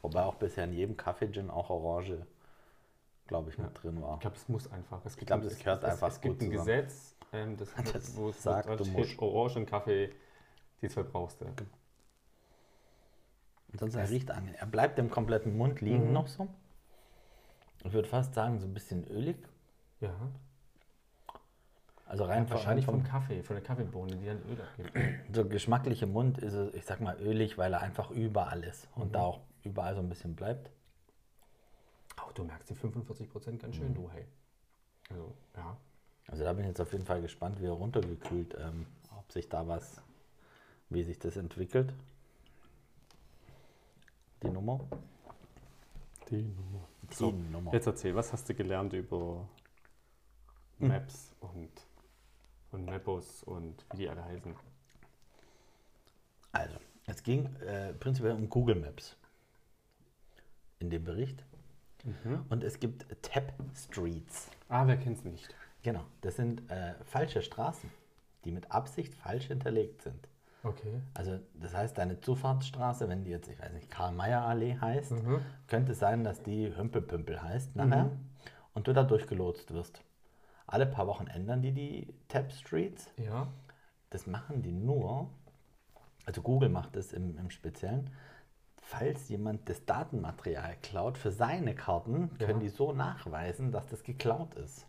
Wobei 0.00 0.22
auch 0.24 0.34
bisher 0.36 0.64
in 0.64 0.72
jedem 0.72 0.96
Kaffee-Gin 0.96 1.50
auch 1.50 1.70
Orange, 1.70 2.26
glaube 3.26 3.50
ich, 3.50 3.58
mit 3.58 3.70
drin 3.82 4.00
war. 4.02 4.14
Ich 4.14 4.20
glaube, 4.20 4.36
es 4.36 4.48
muss 4.48 4.70
einfach. 4.72 5.00
Es 5.04 5.16
gibt 5.16 5.28
glaub, 5.28 5.40
ein- 5.40 5.44
das 5.48 5.58
gehört 5.58 5.84
es, 5.84 5.90
einfach 5.90 6.08
Es, 6.08 6.14
es 6.14 6.20
gibt 6.20 6.36
ein 6.42 6.50
zusammen. 6.50 6.58
Gesetz, 6.66 7.16
ähm, 7.32 7.56
das, 7.56 7.68
Das 7.92 8.16
wo 8.16 8.28
es 8.30 8.42
sagt, 8.42 8.80
du 8.80 8.84
musst. 8.86 9.18
Orange 9.18 9.56
und 9.56 9.66
Kaffee, 9.66 10.10
die 10.80 10.88
zwei 10.88 11.02
brauchst 11.02 11.40
du. 11.40 11.46
Ansonsten 13.72 13.98
er 14.00 14.10
riecht 14.10 14.30
an. 14.30 14.48
Er 14.54 14.66
bleibt 14.66 14.98
im 14.98 15.10
kompletten 15.10 15.56
Mund 15.56 15.80
liegen 15.80 16.08
Mhm. 16.08 16.12
noch 16.12 16.26
so. 16.28 16.48
Ich 17.84 17.92
würde 17.92 18.06
fast 18.08 18.34
sagen, 18.34 18.58
so 18.60 18.66
ein 18.66 18.74
bisschen 18.74 19.04
ölig. 19.08 19.36
Ja. 20.00 20.14
Also 22.12 22.24
rein, 22.24 22.48
Wahrscheinlich 22.50 22.86
rein 22.86 22.94
vom 22.96 23.04
Kaffee, 23.04 23.42
von 23.42 23.56
der 23.56 23.64
Kaffeebohne, 23.64 24.14
die 24.16 24.26
dann 24.26 24.42
Öl 24.46 24.60
abgibt. 24.60 24.92
so 25.34 25.48
geschmacklich 25.48 26.02
im 26.02 26.12
Mund 26.12 26.36
ist 26.36 26.52
es, 26.52 26.74
ich 26.74 26.84
sag 26.84 27.00
mal, 27.00 27.18
ölig, 27.18 27.56
weil 27.56 27.72
er 27.72 27.80
einfach 27.80 28.10
überall 28.10 28.62
ist 28.64 28.86
und 28.94 29.08
Mhm. 29.08 29.12
da 29.12 29.22
auch 29.22 29.40
überall 29.62 29.94
so 29.94 30.02
ein 30.02 30.10
bisschen 30.10 30.36
bleibt. 30.36 30.70
Auch 32.22 32.32
du 32.32 32.44
merkst 32.44 32.68
die 32.68 32.74
45% 32.74 33.56
ganz 33.56 33.76
schön, 33.76 33.94
du, 33.94 34.10
hey. 34.10 34.26
Also, 35.08 35.32
ja. 35.56 35.74
Also 36.28 36.44
da 36.44 36.52
bin 36.52 36.64
ich 36.64 36.68
jetzt 36.68 36.80
auf 36.82 36.92
jeden 36.92 37.06
Fall 37.06 37.22
gespannt, 37.22 37.62
wie 37.62 37.64
er 37.66 37.72
runtergekühlt, 37.72 38.58
ähm, 38.60 38.84
ob 39.18 39.32
sich 39.32 39.48
da 39.48 39.66
was, 39.66 40.02
wie 40.90 41.04
sich 41.04 41.18
das 41.18 41.38
entwickelt. 41.38 41.94
Die 44.42 44.50
Nummer. 44.50 44.80
Die 46.28 46.42
Nummer. 46.42 46.86
Die 47.10 47.14
So, 47.14 47.30
Nummer. 47.30 47.72
jetzt 47.72 47.86
erzähl, 47.86 48.14
was 48.14 48.34
hast 48.34 48.46
du 48.50 48.54
gelernt 48.54 48.92
über 48.92 49.48
Maps 50.78 51.34
und, 51.40 51.70
und 52.72 52.84
Mapos 52.84 53.42
und 53.44 53.84
wie 53.92 53.98
die 53.98 54.08
alle 54.08 54.24
heißen? 54.24 54.54
Also, 56.52 56.76
es 57.06 57.22
ging 57.22 57.46
äh, 57.66 57.92
prinzipiell 57.94 58.32
um 58.34 58.48
Google 58.48 58.76
Maps 58.76 59.16
in 60.78 60.90
dem 60.90 61.04
Bericht. 61.04 61.44
Und 62.48 62.64
es 62.64 62.80
gibt 62.80 63.06
Tap 63.22 63.52
Streets. 63.76 64.50
Ah, 64.68 64.84
wer 64.88 64.96
kennt 64.96 65.18
es 65.18 65.24
nicht? 65.24 65.54
Genau, 65.84 66.02
das 66.20 66.34
sind 66.34 66.68
äh, 66.68 66.94
falsche 67.04 67.42
Straßen, 67.42 67.88
die 68.44 68.50
mit 68.50 68.72
Absicht 68.72 69.14
falsch 69.14 69.46
hinterlegt 69.46 70.02
sind. 70.02 70.28
Okay. 70.64 71.00
Also 71.14 71.38
das 71.54 71.74
heißt, 71.74 71.96
deine 71.96 72.20
Zufahrtsstraße, 72.20 73.08
wenn 73.08 73.22
die 73.22 73.30
jetzt, 73.30 73.48
ich 73.48 73.58
weiß 73.60 73.72
nicht, 73.72 73.88
Karl-May-Allee 73.88 74.78
heißt, 74.80 75.12
Mhm. 75.12 75.40
könnte 75.68 75.94
sein, 75.94 76.24
dass 76.24 76.42
die 76.42 76.76
Hümpelpümpel 76.76 77.40
heißt 77.40 77.76
nachher 77.76 78.10
und 78.74 78.88
du 78.88 78.92
da 78.92 79.04
durchgelotst 79.04 79.72
wirst. 79.72 80.02
Alle 80.72 80.86
paar 80.86 81.06
Wochen 81.06 81.26
ändern 81.26 81.60
die 81.60 81.72
die 81.72 82.14
Tap 82.28 82.50
Streets. 82.50 83.10
Ja. 83.18 83.48
Das 84.08 84.26
machen 84.26 84.62
die 84.62 84.72
nur, 84.72 85.28
also 86.24 86.40
Google 86.40 86.70
macht 86.70 86.96
das 86.96 87.12
im, 87.12 87.36
im 87.36 87.50
Speziellen, 87.50 88.08
falls 88.80 89.28
jemand 89.28 89.68
das 89.68 89.84
Datenmaterial 89.84 90.76
klaut 90.82 91.18
für 91.18 91.30
seine 91.30 91.74
Karten, 91.74 92.36
können 92.38 92.60
Ja. 92.60 92.64
die 92.64 92.68
so 92.70 92.92
nachweisen, 92.92 93.70
dass 93.70 93.86
das 93.86 94.02
geklaut 94.02 94.54
ist. 94.54 94.86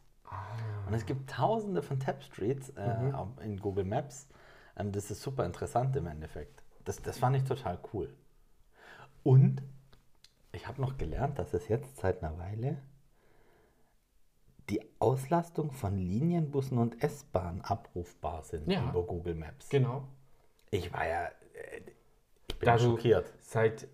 Und 0.88 0.94
es 0.94 1.06
gibt 1.06 1.30
tausende 1.30 1.84
von 1.84 2.00
Tap-Streets 2.00 2.70
äh, 2.78 3.12
auf- 3.13 3.40
in 3.42 3.60
Google 3.60 3.84
Maps. 3.84 4.30
Ähm, 4.78 4.94
das 4.94 5.12
ist 5.12 5.22
super 5.22 5.46
interessant 5.46 5.96
im 5.98 6.08
Endeffekt. 6.08 6.63
Das, 6.86 7.02
das 7.02 7.18
fand 7.18 7.36
ich 7.36 7.44
total 7.44 7.78
cool. 7.94 8.16
Und 9.22 9.62
ich 10.54 10.66
habe 10.68 10.80
noch 10.82 10.98
gelernt, 10.98 11.40
dass 11.40 11.54
es 11.54 11.68
jetzt 11.68 11.98
seit 11.98 12.24
einer 12.24 12.38
Weile 12.40 12.78
die 14.70 14.82
Auslastung 15.00 15.72
von 15.72 15.98
Linienbussen 15.98 16.77
und 16.77 17.01
S-Bahnen 17.03 17.62
abrufbar 17.62 18.43
sind 18.43 18.70
Ja. 18.72 18.89
über 18.89 19.03
Google 19.03 19.36
Maps. 19.36 19.70
Genau. 19.70 20.08
Ich 20.72 20.91
war 20.93 21.08
ja 21.08 21.25
äh, 21.25 21.82
ich 22.48 22.60
bin 22.60 22.65
Da 22.65 22.77
schockiert. 22.79 23.32
seit 23.41 23.88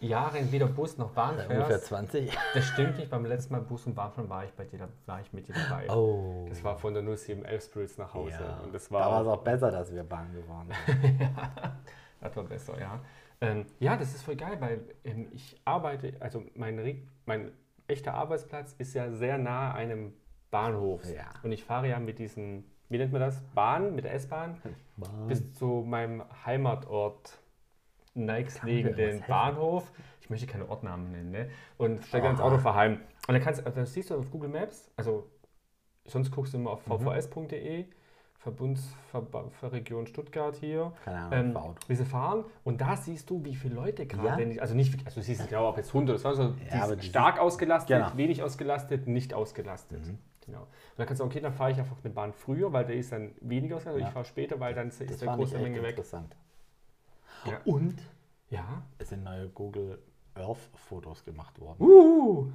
Jahren 0.00 0.52
weder 0.52 0.66
Bus 0.66 0.98
noch 0.98 1.10
Bahn 1.12 1.36
Seit 1.36 1.46
ungefähr 1.48 1.66
fährst. 1.66 1.86
20. 1.86 2.38
Das 2.52 2.64
stimmt 2.66 2.96
nicht. 2.98 3.10
Beim 3.10 3.24
letzten 3.24 3.54
Mal 3.54 3.62
Bus 3.62 3.86
und 3.86 3.94
Bahn 3.94 4.12
fahren 4.12 4.28
war 4.28 4.44
ich 4.44 4.52
bei 4.52 4.64
dir, 4.64 4.78
da- 4.80 4.88
war 5.06 5.20
ich 5.22 5.32
mit 5.32 5.48
dir 5.48 5.54
dabei. 5.54 5.88
Oh. 5.90 6.44
Das 6.50 6.62
war 6.62 6.76
von 6.76 6.92
der 6.92 7.02
0711 7.02 7.64
Spirits 7.64 7.96
nach 7.96 8.12
Hause. 8.12 8.36
Ja. 8.38 8.60
Und 8.60 8.74
das 8.74 8.88
da 8.88 8.94
war 8.96 9.20
es 9.20 9.26
war, 9.26 9.34
auch 9.34 9.42
besser, 9.42 9.70
dass 9.70 9.90
wir 9.92 10.04
Bahn 10.04 10.32
gefahren 10.34 10.68
sind. 10.86 11.20
das 12.20 12.36
war 12.36 12.44
besser, 12.44 12.78
ja. 12.78 13.00
Ähm, 13.40 13.64
ja, 13.80 13.96
das 13.96 14.14
ist 14.14 14.22
voll 14.22 14.36
geil, 14.36 14.56
weil 14.60 14.80
ähm, 15.04 15.28
ich 15.32 15.60
arbeite, 15.64 16.12
also 16.20 16.42
mein, 16.54 17.04
mein 17.26 17.52
echter 17.86 18.14
Arbeitsplatz 18.14 18.74
ist 18.78 18.94
ja 18.94 19.10
sehr 19.12 19.38
nah 19.38 19.72
einem 19.74 20.12
Bahnhof. 20.50 21.04
Ja. 21.12 21.26
Und 21.42 21.52
ich 21.52 21.64
fahre 21.64 21.88
ja 21.88 21.98
mit 21.98 22.18
diesen, 22.18 22.64
wie 22.88 22.98
nennt 22.98 23.12
man 23.12 23.20
das? 23.20 23.42
Bahn, 23.54 23.94
mit 23.94 24.04
der 24.04 24.14
S-Bahn 24.14 24.60
Bahn. 24.96 25.26
bis 25.26 25.52
zu 25.54 25.84
meinem 25.86 26.22
Heimatort 26.46 27.38
nächstliegenden? 28.14 29.22
Bahnhof. 29.26 29.90
Ich 30.20 30.30
möchte 30.30 30.46
keine 30.46 30.68
Ortnamen 30.68 31.10
nennen, 31.12 31.30
ne? 31.30 31.50
Und 31.76 32.04
steige 32.06 32.28
ins 32.28 32.40
Aha. 32.40 32.46
Auto 32.48 32.58
fahr 32.58 32.74
heim. 32.74 33.00
Und 33.26 33.34
dann 33.34 33.42
kannst 33.42 33.64
also 33.66 33.80
das 33.80 33.92
siehst 33.92 34.10
du 34.10 34.18
auf 34.18 34.30
Google 34.30 34.48
Maps, 34.50 34.90
also 34.96 35.28
sonst 36.06 36.30
guckst 36.30 36.54
du 36.54 36.58
immer 36.58 36.70
auf 36.70 36.86
Mhm. 36.86 37.00
vvs.de, 37.00 37.86
Verbundsregion 39.10 40.06
Stuttgart 40.06 40.54
hier. 40.56 40.92
Keine 41.04 41.18
Ahnung, 41.18 41.56
Ähm, 41.56 41.74
wie 41.88 41.94
sie 41.94 42.04
fahren 42.04 42.44
und 42.64 42.80
da 42.80 42.96
siehst 42.96 43.30
du, 43.30 43.42
wie 43.44 43.54
viele 43.54 43.74
Leute 43.74 44.06
gerade, 44.06 44.42
Ja? 44.44 44.60
also 44.60 44.74
nicht, 44.74 45.04
also 45.06 45.20
du 45.20 45.24
siehst 45.24 45.48
genau, 45.48 45.68
ob 45.70 45.76
jetzt 45.76 45.88
100 45.94 46.14
oder 46.14 46.18
so, 46.18 46.32
sondern 46.42 46.60
die 46.66 46.70
aber 46.78 46.94
ist 46.94 47.04
stark 47.04 47.38
ausgelastet, 47.38 47.96
Genau. 47.96 48.16
wenig 48.16 48.42
ausgelastet, 48.42 49.06
nicht 49.06 49.34
ausgelastet. 49.34 50.00
Genau. 50.44 50.60
Und 50.60 50.68
dann 50.98 51.06
kannst 51.06 51.20
du, 51.20 51.24
okay, 51.24 51.40
dann 51.40 51.54
fahre 51.54 51.70
ich 51.72 51.78
einfach 51.78 51.96
eine 52.04 52.12
Bahn 52.12 52.32
früher, 52.32 52.72
weil 52.72 52.84
der 52.84 52.96
ist 52.96 53.12
dann 53.12 53.32
weniger 53.40 53.76
ausgelastet, 53.76 54.02
Ja. 54.02 54.08
ich 54.08 54.12
fahre 54.12 54.24
später, 54.26 54.60
weil 54.60 54.74
dann 54.74 54.88
ist 54.88 55.00
Das 55.00 55.22
fand 55.22 55.40
ich 55.42 55.48
große 55.50 55.58
Menge 55.58 55.82
weg. 55.82 55.90
interessant. 55.90 56.36
Ja. 57.46 57.58
Und 57.64 57.96
Ja. 58.50 58.82
es 58.98 59.08
sind 59.08 59.24
neue 59.24 59.48
Google 59.48 59.98
Earth 60.34 60.58
Fotos 60.74 61.24
gemacht 61.24 61.58
worden. 61.60 61.76
Uh, 61.82 62.50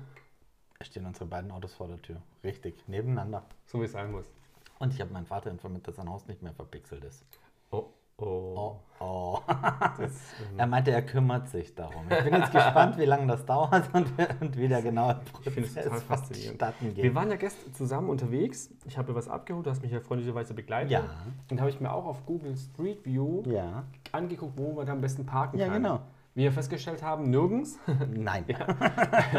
Es 0.81 0.87
stehen 0.87 1.05
unsere 1.05 1.25
beiden 1.25 1.51
Autos 1.51 1.73
vor 1.73 1.87
der 1.87 2.01
Tür. 2.01 2.21
Richtig, 2.43 2.87
nebeneinander. 2.87 3.43
so 3.65 3.81
wie 3.81 3.85
es 3.85 3.91
sein 3.91 4.11
muss. 4.11 4.31
Und 4.79 4.93
ich 4.93 5.01
habe 5.01 5.11
meinen 5.11 5.25
Vater 5.25 5.51
informiert, 5.51 5.87
dass 5.87 5.97
sein 5.97 6.09
Haus 6.09 6.25
nicht 6.27 6.41
mehr 6.41 6.53
verpixelt 6.53 7.03
ist. 7.03 7.25
Oh, 7.71 7.85
oh. 8.17 8.23
Oh, 8.57 8.79
oh. 8.99 9.39
Das, 9.47 9.99
ähm, 9.99 10.11
Er 10.57 10.67
meinte, 10.67 10.91
er 10.91 11.01
kümmert 11.01 11.49
sich 11.49 11.75
darum. 11.75 12.03
Ich 12.09 12.23
bin 12.23 12.33
jetzt 12.33 12.51
gespannt, 12.53 12.97
wie 12.97 13.05
lange 13.05 13.27
das 13.27 13.45
dauert 13.45 13.93
und, 13.93 14.07
und 14.39 14.57
wie 14.57 14.67
der 14.69 14.81
genaue 14.81 15.15
Prozess 15.33 16.03
vonstatten 16.03 16.93
geht. 16.93 17.03
Wir 17.03 17.13
waren 17.15 17.29
ja 17.29 17.35
gestern 17.35 17.73
zusammen 17.73 18.09
unterwegs. 18.09 18.69
Ich 18.85 18.97
habe 18.97 19.13
was 19.15 19.27
abgeholt, 19.27 19.65
du 19.65 19.69
hast 19.69 19.81
mich 19.81 19.91
ja 19.91 19.99
freundlicherweise 19.99 20.53
begleitet. 20.53 20.91
Ja. 20.91 21.03
Und 21.51 21.59
habe 21.59 21.69
ich 21.69 21.79
mir 21.81 21.91
auch 21.93 22.05
auf 22.05 22.25
Google 22.25 22.55
Street 22.55 23.05
View 23.05 23.43
Ja. 23.45 23.83
angeguckt, 24.13 24.57
wo 24.57 24.73
man 24.73 24.85
da 24.85 24.93
am 24.93 25.01
besten 25.01 25.25
parken 25.25 25.57
Ja, 25.59 25.65
kann. 25.67 25.75
genau. 25.83 25.99
Wie 26.35 26.43
wir 26.43 26.51
festgestellt 26.53 27.03
haben, 27.03 27.29
nirgends. 27.29 27.77
Nein. 28.15 28.45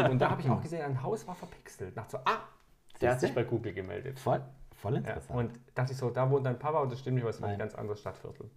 Und 0.09 0.19
da 0.19 0.29
habe 0.29 0.41
ich 0.41 0.49
auch 0.51 0.61
gesehen, 0.61 0.83
ein 0.83 1.01
Haus 1.01 1.27
war 1.27 1.33
verpixelt. 1.35 1.97
Dachte 1.97 2.11
so, 2.11 2.17
ah, 2.25 2.37
der 2.99 3.11
hat 3.11 3.19
Siehste? 3.21 3.27
sich 3.27 3.35
bei 3.35 3.43
Google 3.43 3.73
gemeldet. 3.73 4.19
Voll, 4.19 4.41
voll 4.81 4.93
Ja. 4.93 4.99
interessant. 4.99 5.39
Und 5.39 5.59
dachte 5.75 5.91
ich 5.93 5.97
so, 5.97 6.09
da 6.09 6.29
wohnt 6.29 6.45
dein 6.45 6.59
Papa 6.59 6.79
und 6.81 6.91
das 6.91 6.99
stimmt 6.99 7.15
nicht, 7.15 7.23
weil 7.23 7.31
es 7.31 7.41
war 7.41 7.49
ein 7.49 7.59
ganz 7.59 7.75
anderes 7.75 7.99
Stadtviertel. 7.99 8.49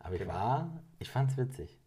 Aber 0.00 0.14
ich 0.14 0.20
genau. 0.20 0.34
war, 0.34 0.70
ich 0.98 1.10
fand's 1.10 1.36
witzig. 1.36 1.78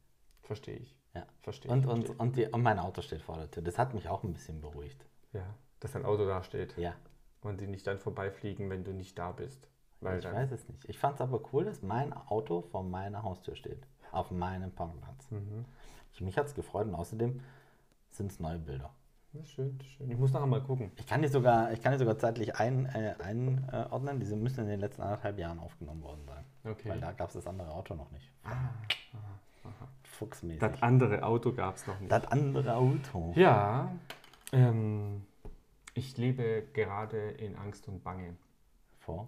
Verstehe 0.44 0.78
ich. 0.78 0.96
Ja. 1.14 1.26
Verstehe 1.42 1.72
Und, 1.72 1.86
ich. 1.86 1.90
und, 1.90 2.20
und, 2.20 2.36
die, 2.38 2.46
und 2.48 2.62
mein 2.62 2.80
Auto 2.80 3.02
steht 3.02 3.22
vor 3.22 3.38
der 3.38 3.50
Tür. 3.52 3.64
Das 3.64 3.78
hat 3.78 3.94
mich 3.94 4.08
auch 4.10 4.24
ein 4.24 4.34
bisschen 4.34 4.62
beruhigt. 4.62 5.06
Ja, 5.34 5.44
dass 5.80 5.92
dein 5.92 6.06
Auto 6.06 6.26
da 6.26 6.44
steht 6.44 6.78
Ja, 6.78 6.94
und 7.42 7.60
die 7.60 7.68
nicht 7.68 7.86
dann 7.88 8.00
vorbeifliegen, 8.00 8.70
wenn 8.70 8.84
du 8.84 8.92
nicht 8.94 9.18
da 9.18 9.32
bist. 9.32 9.68
Weil 10.02 10.20
ich 10.20 10.26
weiß 10.26 10.52
es 10.52 10.68
nicht. 10.70 10.86
Ich 10.86 11.00
fand 11.00 11.16
es 11.16 11.22
aber 11.22 11.42
cool, 11.52 11.66
dass 11.66 11.82
mein 11.82 12.14
Auto 12.14 12.62
vor 12.62 12.84
meiner 12.84 13.24
Haustür 13.24 13.56
steht. 13.56 13.88
Auf 14.12 14.30
meinem 14.30 14.72
Parkplatz. 14.72 15.32
Mhm. 15.32 15.66
Ich, 16.14 16.22
mich 16.22 16.38
hat 16.38 16.46
es 16.48 16.54
gefreut 16.54 16.88
und 16.88 16.96
außerdem 16.96 17.42
sind 18.12 18.32
es 18.32 18.40
neue 18.40 18.60
Bilder. 18.60 18.94
Das 19.36 19.44
ist 19.44 19.52
schön, 19.52 19.78
schön. 19.82 20.10
Ich 20.10 20.18
muss 20.18 20.32
nachher 20.32 20.48
mal 20.48 20.62
gucken. 20.62 20.92
Ich 20.96 21.06
kann 21.06 21.22
die 21.22 21.28
sogar, 21.28 21.72
ich 21.74 21.82
kann 21.82 21.92
die 21.92 22.00
sogar 22.00 22.18
zeitlich 22.18 22.56
ein, 22.56 22.86
äh, 22.86 23.16
einordnen. 23.22 24.20
Diese 24.20 24.36
müssen 24.38 24.62
in 24.62 24.70
den 24.70 24.80
letzten 24.80 25.02
anderthalb 25.02 25.38
Jahren 25.38 25.60
aufgenommen 25.60 26.02
worden 26.04 26.22
sein. 26.26 26.46
Okay. 26.64 26.90
Weil 26.90 27.02
da 27.02 27.12
gab 27.12 27.28
es 27.28 27.34
das 27.34 27.46
andere 27.46 27.70
Auto 27.72 27.96
noch 27.96 28.10
nicht. 28.12 28.32
Fuchsmäßig. 30.04 30.62
Das 30.62 30.82
andere 30.82 31.24
Auto 31.24 31.52
gab 31.52 31.76
es 31.76 31.86
noch 31.86 32.00
nicht. 32.00 32.12
Das 32.12 32.26
andere 32.28 32.76
Auto. 32.76 33.34
Ja, 33.36 33.92
ähm, 34.54 35.26
ich 35.94 36.16
lebe 36.18 36.64
gerade 36.72 37.32
in 37.32 37.58
Angst 37.58 37.90
und 37.90 38.04
Bange. 38.04 38.38
Vor? 39.00 39.28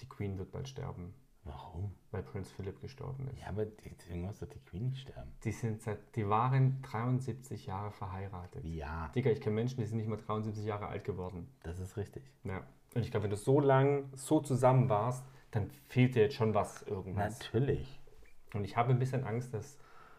Die 0.00 0.08
Queen 0.08 0.36
wird 0.36 0.52
bald 0.52 0.68
sterben, 0.68 1.14
Warum? 1.46 1.94
weil 2.16 2.22
Prinz 2.22 2.50
Philip 2.50 2.80
gestorben 2.80 3.28
ist. 3.28 3.40
Ja, 3.40 3.48
aber 3.48 3.66
deswegen 3.66 4.22
muss 4.22 4.38
doch 4.38 4.48
die 4.48 4.58
Queen 4.60 4.88
nicht 4.88 5.02
sterben. 5.02 5.30
Die, 5.44 5.52
sind 5.52 5.82
seit, 5.82 6.16
die 6.16 6.26
waren 6.26 6.80
73 6.80 7.66
Jahre 7.66 7.90
verheiratet. 7.90 8.64
Ja, 8.64 9.10
Digga, 9.14 9.30
ich 9.30 9.40
kenne 9.40 9.56
Menschen, 9.56 9.80
die 9.80 9.86
sind 9.86 9.98
nicht 9.98 10.08
mal 10.08 10.16
73 10.16 10.64
Jahre 10.64 10.86
alt 10.86 11.04
geworden. 11.04 11.46
das 11.62 11.78
ist 11.78 11.98
richtig. 11.98 12.22
Ja. 12.44 12.66
Und 12.94 13.02
ich 13.02 13.10
glaube, 13.10 13.24
wenn 13.24 13.30
du 13.30 13.36
so 13.36 13.60
lang 13.60 14.08
so 14.14 14.40
zusammen 14.40 14.88
warst, 14.88 15.26
dann 15.50 15.70
fehlt 15.88 16.14
dir 16.14 16.22
jetzt 16.22 16.36
schon 16.36 16.54
was 16.54 16.82
irgendwas. 16.84 17.38
Natürlich. 17.38 18.00
Und 18.54 18.64
ich 18.64 18.78
habe 18.78 18.92
ein 18.92 18.98
bisschen 18.98 19.24
Angst, 19.24 19.52
dass 19.52 19.78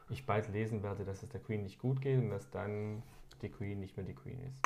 ich 0.10 0.28
bald 0.28 0.50
lesen 0.50 0.84
werde, 0.84 1.04
dass 1.04 1.24
es 1.24 1.30
der 1.30 1.42
Queen 1.42 1.64
nicht 1.64 1.80
gut 1.80 2.02
geht 2.02 2.20
und 2.20 2.30
dass 2.30 2.52
dann 2.52 3.02
die 3.42 3.50
Queen 3.50 3.80
nicht 3.80 3.98
mehr 3.98 4.06
die 4.06 4.14
Queen 4.14 4.40
ist. 4.42 4.62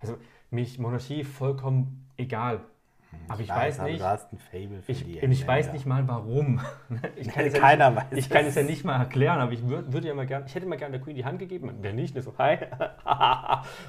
Also 0.00 0.16
mich 0.50 0.80
Monarchie 0.80 1.22
vollkommen 1.22 2.10
egal. 2.16 2.64
Aber 3.28 3.40
ich 3.40 3.48
weiß 3.48 3.80
aber 3.80 3.90
nicht, 3.90 4.02
Du 4.02 4.38
ich, 4.88 5.06
ich 5.06 5.46
weiß 5.46 5.72
nicht 5.72 5.86
mal 5.86 6.06
warum. 6.08 6.60
Ich 7.16 7.28
kann 7.28 7.46
es 7.46 7.54
ja 7.54 7.60
Keiner 7.60 7.90
nicht, 7.90 8.10
weiß 8.10 8.18
Ich 8.18 8.30
kann 8.30 8.42
es. 8.42 8.48
es 8.48 8.54
ja 8.56 8.62
nicht 8.62 8.84
mal 8.84 8.98
erklären, 8.98 9.40
aber 9.40 9.52
ich 9.52 9.66
würd, 9.68 9.92
würde 9.92 10.08
ja 10.08 10.14
mal 10.14 10.26
gern, 10.26 10.44
ich 10.46 10.54
hätte 10.54 10.66
mal 10.66 10.76
gerne 10.76 10.92
der 10.92 11.00
Queen 11.00 11.14
die 11.14 11.24
Hand 11.24 11.38
gegeben, 11.38 11.72
wer 11.80 11.92
nicht, 11.92 12.14
ne, 12.14 12.22
so 12.22 12.36
hi. 12.38 12.58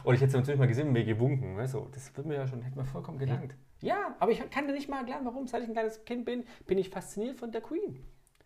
und 0.03 0.13
ich 0.15 0.21
hätte 0.21 0.31
sie 0.31 0.37
natürlich 0.37 0.59
mal 0.59 0.67
gesehen 0.67 0.87
und 0.87 0.93
mir 0.93 1.03
gewunken. 1.03 1.55
Ne, 1.55 1.67
so. 1.67 1.87
Das 1.91 2.15
würde 2.15 2.29
mir 2.29 2.35
ja 2.35 2.47
schon, 2.47 2.61
hätte 2.61 2.77
mir 2.77 2.85
vollkommen 2.85 3.17
gelangt. 3.17 3.55
Ja, 3.81 4.15
aber 4.19 4.31
ich 4.31 4.47
kann 4.51 4.67
dir 4.67 4.73
nicht 4.73 4.89
mal 4.89 4.99
erklären, 4.99 5.25
warum. 5.25 5.47
Seit 5.47 5.63
ich 5.63 5.69
ein 5.69 5.73
kleines 5.73 6.05
Kind 6.05 6.25
bin, 6.25 6.43
bin 6.67 6.77
ich 6.77 6.89
fasziniert 6.89 7.37
von 7.39 7.51
der 7.51 7.61
Queen. 7.61 8.03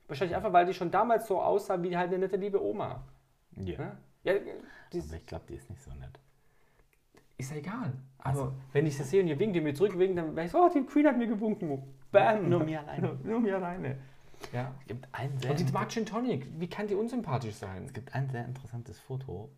Wahrscheinlich 0.08 0.36
einfach, 0.36 0.54
weil 0.54 0.66
die 0.66 0.74
schon 0.74 0.92
damals 0.92 1.28
so 1.28 1.42
aussah 1.42 1.82
wie 1.82 1.98
halt 1.98 2.10
eine 2.10 2.20
nette 2.20 2.38
liebe 2.38 2.64
Oma. 2.64 3.04
Ja. 3.58 3.78
Ne? 3.78 3.98
Ja, 4.24 4.34
die 4.94 5.02
Aber 5.02 5.14
ich 5.16 5.26
glaube, 5.26 5.46
die 5.50 5.56
ist 5.56 5.70
nicht 5.70 5.82
so 5.82 5.92
nett. 5.92 6.20
Ist 7.38 7.52
ja 7.52 7.58
egal. 7.58 7.94
Aber 8.20 8.54
wenn 8.74 8.86
ich 8.86 8.98
sie 8.98 9.04
sehe 9.04 9.22
und 9.22 9.28
ihr 9.28 9.38
winkt, 9.40 9.56
die 9.56 9.62
mir 9.62 9.74
zurückwinkt, 9.74 10.18
dann 10.18 10.36
wäre 10.36 10.46
ich 10.46 10.52
so, 10.52 10.60
oh, 10.60 10.70
die 10.74 10.82
Queen 10.84 11.06
hat 11.08 11.18
mir 11.18 11.28
gewunken. 11.28 11.84
Bam. 12.12 12.50
Nur 12.50 12.64
mir 12.64 12.80
alleine. 12.82 13.08
Nur, 13.08 13.16
nur 13.24 13.40
mir 13.42 13.56
alleine. 13.58 13.98
Ja. 14.54 14.74
Es 14.82 14.86
gibt 14.88 15.08
ein 15.12 15.38
sehr, 15.40 15.52
Und 15.52 15.60
die 15.60 15.72
mag 15.72 15.90
Gin 15.92 16.06
Tonic. 16.06 16.48
Wie 16.60 16.68
kann 16.68 16.88
die 16.88 16.96
unsympathisch 16.96 17.56
sein? 17.56 17.84
es 17.86 17.94
gibt 17.94 18.14
ein 18.16 18.30
sehr 18.30 18.46
interessantes 18.46 19.00
Foto, 19.00 19.50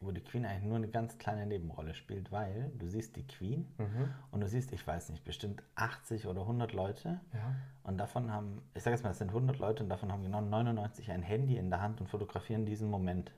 wo 0.00 0.10
die 0.10 0.20
Queen 0.20 0.44
eigentlich 0.44 0.64
nur 0.64 0.76
eine 0.76 0.88
ganz 0.88 1.16
kleine 1.18 1.46
Nebenrolle 1.46 1.94
spielt, 1.94 2.30
weil 2.30 2.70
du 2.78 2.86
siehst 2.86 3.16
die 3.16 3.26
Queen 3.26 3.66
Mhm. 3.78 4.08
und 4.30 4.40
du 4.40 4.48
siehst, 4.48 4.72
ich 4.72 4.86
weiß 4.86 5.08
nicht, 5.10 5.24
bestimmt 5.24 5.62
80 5.74 6.26
oder 6.26 6.42
100 6.42 6.72
Leute 6.74 7.20
Ja. 7.32 7.54
und 7.82 7.98
davon 7.98 8.30
haben, 8.32 8.60
ich 8.74 8.82
sage 8.82 8.94
jetzt 8.94 9.02
mal, 9.04 9.10
es 9.10 9.18
sind 9.18 9.32
100 9.32 9.58
Leute 9.58 9.82
und 9.82 9.88
davon 9.88 10.12
haben 10.12 10.22
genau 10.22 10.40
99 10.42 11.10
ein 11.10 11.22
Handy 11.22 11.56
in 11.56 11.70
der 11.70 11.80
Hand 11.80 12.00
und 12.00 12.08
fotografieren 12.08 12.66
diesen 12.66 12.90
Moment. 12.90 13.32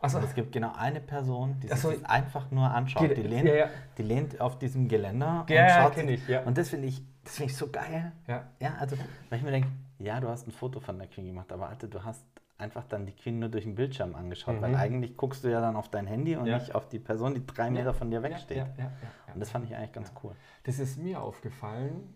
Und 0.00 0.24
es 0.24 0.34
gibt 0.34 0.52
genau 0.52 0.72
eine 0.76 1.00
Person, 1.00 1.58
die 1.60 1.68
sich 1.68 1.76
so. 1.78 1.90
das 1.90 2.04
einfach 2.04 2.50
nur 2.50 2.70
anschaut. 2.70 3.16
Die 3.16 3.22
lehnt, 3.22 3.48
ja, 3.48 3.54
ja. 3.54 3.66
die 3.96 4.02
lehnt 4.02 4.40
auf 4.40 4.58
diesem 4.58 4.88
Geländer 4.88 5.44
Ja, 5.48 5.54
ja, 5.66 5.82
schaut 5.82 5.94
sich- 5.96 6.08
ich, 6.10 6.28
ja. 6.28 6.42
Und 6.42 6.56
das 6.56 6.68
finde 6.70 6.86
ich, 6.88 7.02
das 7.24 7.36
finde 7.36 7.50
ich 7.52 7.56
so 7.56 7.68
geil. 7.68 8.12
ja. 8.26 8.44
Ja, 8.60 8.74
also, 8.78 8.96
weil 9.28 9.38
ich 9.38 9.44
mir 9.44 9.50
denke, 9.50 9.68
Ja, 10.00 10.20
du 10.20 10.28
hast 10.28 10.46
ein 10.46 10.52
Foto 10.52 10.78
von 10.78 10.96
der 10.96 11.08
Queen 11.08 11.26
gemacht, 11.26 11.50
aber 11.52 11.70
Atte, 11.70 11.88
du 11.88 12.04
hast 12.04 12.24
einfach 12.56 12.84
dann 12.88 13.04
die 13.06 13.12
Queen 13.12 13.40
nur 13.40 13.48
durch 13.48 13.64
den 13.64 13.74
Bildschirm 13.74 14.14
angeschaut, 14.14 14.56
Mhm. 14.58 14.62
weil 14.62 14.76
eigentlich 14.76 15.16
guckst 15.16 15.42
du 15.42 15.48
ja 15.48 15.60
dann 15.60 15.74
auf 15.74 15.88
dein 15.88 16.06
Handy 16.06 16.36
und 16.36 16.46
Ja. 16.46 16.58
nicht 16.58 16.72
auf 16.74 16.88
die 16.88 17.00
Person, 17.00 17.34
die 17.34 17.44
drei 17.44 17.68
Meter 17.68 17.92
von 17.94 18.08
dir 18.10 18.22
wegsteht. 18.22 18.58
Ja, 18.58 18.64
ja, 18.78 18.84
ja, 18.84 18.84
ja. 19.26 19.34
Und 19.34 19.40
das 19.40 19.50
fand 19.50 19.64
ich 19.64 19.74
eigentlich 19.76 19.92
ganz 19.92 20.12
cool. 20.22 20.36
Das 20.62 20.78
ist 20.78 20.98
mir 20.98 21.20
aufgefallen. 21.20 22.14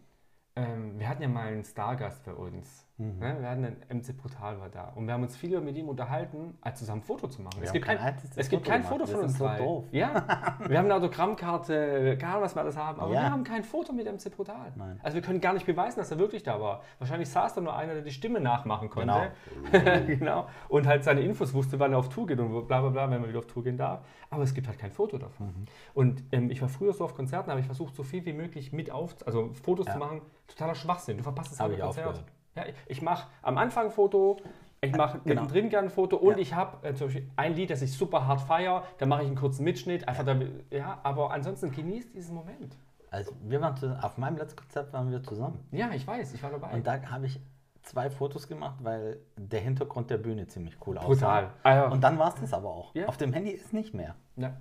Wir 1.12 1.16
hatten 1.16 1.22
ja 1.24 1.28
mal 1.28 1.48
einen 1.48 1.62
Stargast 1.64 2.24
bei 2.24 2.32
uns. 2.32 2.86
Ne? 2.96 3.36
Wir 3.40 3.48
hatten 3.50 3.64
einen 3.64 3.76
MC 4.00 4.16
Brutal 4.16 4.58
war 4.60 4.68
da. 4.70 4.92
Und 4.94 5.06
wir 5.06 5.12
haben 5.14 5.24
uns 5.24 5.36
viel 5.36 5.60
mit 5.60 5.76
ihm 5.76 5.88
unterhalten, 5.88 6.56
als 6.60 6.78
zusammen 6.78 7.00
ein 7.00 7.04
Foto 7.04 7.26
zu 7.26 7.42
machen. 7.42 7.58
es 7.60 7.68
haben 7.68 7.72
gibt 7.74 7.84
kein 7.84 7.98
kein, 7.98 8.14
es 8.36 8.48
gibt 8.48 8.62
Foto 8.64 8.70
kein. 8.70 8.82
Foto 8.84 9.00
Wir 9.00 9.06
von 9.08 9.20
uns 9.24 9.36
so 9.38 9.44
drei. 9.44 9.58
doof. 9.58 9.84
Ja, 9.90 10.56
wir 10.68 10.78
haben 10.78 10.84
eine 10.86 10.94
Autogrammkarte, 10.94 12.16
keine 12.18 12.32
Ahnung, 12.32 12.44
was 12.44 12.54
wir 12.54 12.62
alles 12.62 12.76
haben. 12.76 13.00
Aber 13.00 13.12
Ja. 13.12 13.22
wir 13.22 13.30
haben 13.30 13.44
kein 13.44 13.64
Foto 13.64 13.92
mit 13.92 14.06
MC 14.06 14.30
Brutal. 14.34 14.72
Nein. 14.76 15.00
Also 15.02 15.16
wir 15.16 15.22
können 15.22 15.40
gar 15.40 15.52
nicht 15.52 15.66
beweisen, 15.66 15.98
dass 15.98 16.10
er 16.12 16.18
wirklich 16.18 16.42
da 16.44 16.60
war. 16.60 16.82
Wahrscheinlich 16.98 17.28
saß 17.28 17.54
da 17.54 17.60
nur 17.60 17.76
einer, 17.76 17.94
der 17.94 18.02
die 18.02 18.10
Stimme 18.12 18.40
nachmachen 18.40 18.88
konnte. 18.88 19.32
Genau. 19.72 20.06
genau. 20.06 20.46
Und 20.68 20.86
halt 20.86 21.04
seine 21.04 21.20
Infos 21.22 21.52
wusste, 21.54 21.78
wann 21.80 21.92
er 21.92 21.98
auf 21.98 22.08
Tour 22.08 22.26
geht 22.26 22.38
und 22.38 22.68
bla 22.68 22.80
bla 22.80 22.90
bla, 22.90 23.10
wenn 23.10 23.20
man 23.20 23.28
wieder 23.28 23.40
auf 23.40 23.46
Tour 23.46 23.64
gehen 23.64 23.76
darf. 23.76 24.00
Aber 24.30 24.44
es 24.44 24.54
gibt 24.54 24.68
halt 24.68 24.78
kein 24.78 24.92
Foto 24.92 25.18
davon. 25.18 25.48
Mhm. 25.48 25.64
Und 25.92 26.24
ähm, 26.32 26.50
ich 26.50 26.62
war 26.62 26.68
früher 26.68 26.92
so 26.92 27.04
auf 27.04 27.14
Konzerten, 27.14 27.50
habe 27.50 27.60
ich 27.60 27.66
versucht, 27.66 27.94
so 27.96 28.02
viel 28.02 28.24
wie 28.24 28.32
möglich 28.32 28.72
mit 28.72 28.90
auf, 28.90 29.16
also 29.26 29.50
Fotos 29.62 29.86
Ja. 29.86 29.94
zu 29.94 29.98
machen. 29.98 30.22
Totaler 30.52 30.74
Schwachsinn. 30.74 31.16
Du 31.18 31.22
verpasst 31.22 31.52
das 31.52 31.60
halbe 31.60 31.74
ich 31.74 31.80
Konzert. 31.80 32.22
Ja, 32.54 32.64
ich- 32.86 33.02
mache 33.02 33.28
am 33.42 33.56
Anfang 33.58 33.86
ein 33.86 33.90
Foto, 33.90 34.36
ich 34.82 34.94
mache 34.94 35.20
genau. 35.20 35.42
mittendrin 35.42 35.70
gerne 35.70 35.88
ein 35.88 35.90
Foto 35.90 36.16
und 36.16 36.32
Ja. 36.32 36.38
ich 36.38 36.54
habe 36.54 36.86
äh, 36.86 36.94
zum 36.94 37.06
Beispiel 37.06 37.30
ein 37.36 37.54
Lied, 37.54 37.70
das 37.70 37.80
ich 37.82 37.92
super 37.92 38.26
hart 38.26 38.40
feiere, 38.42 38.84
da 38.98 39.06
mache 39.06 39.22
ich 39.22 39.28
einen 39.28 39.36
kurzen 39.36 39.64
Mitschnitt, 39.64 40.06
einfach 40.06 40.24
damit, 40.24 40.64
ja, 40.70 40.98
aber 41.02 41.30
ansonsten 41.30 41.70
genießt 41.72 42.14
diesen 42.14 42.34
Moment. 42.34 42.76
Also 43.10 43.32
wir 43.42 43.60
waren 43.60 43.76
zu, 43.76 43.98
auf 44.02 44.18
meinem 44.18 44.36
letzten 44.36 44.58
Konzert 44.58 44.92
waren 44.92 45.10
wir 45.10 45.22
zusammen. 45.22 45.66
Ja, 45.70 45.90
ich 45.92 46.06
weiß, 46.06 46.34
ich 46.34 46.42
war 46.42 46.50
dabei. 46.50 46.72
Und 46.72 46.86
da 46.86 47.00
habe 47.10 47.26
ich 47.26 47.40
zwei 47.82 48.10
Fotos 48.10 48.48
gemacht, 48.48 48.76
weil 48.82 49.18
der 49.36 49.60
Hintergrund 49.60 50.10
der 50.10 50.18
Bühne 50.18 50.46
ziemlich 50.46 50.76
cool 50.86 50.96
aussah. 50.98 51.08
Brutal. 51.08 51.50
Ah, 51.62 51.74
ja. 51.74 51.88
Und 51.88 52.02
dann 52.04 52.18
war 52.18 52.28
es 52.28 52.40
das 52.40 52.52
aber 52.52 52.70
auch. 52.70 52.94
Ja. 52.94 53.06
Auf 53.08 53.16
dem 53.16 53.32
Handy 53.32 53.50
ist 53.50 53.72
nicht 53.72 53.92
mehr. 53.94 54.14
Ja. 54.36 54.56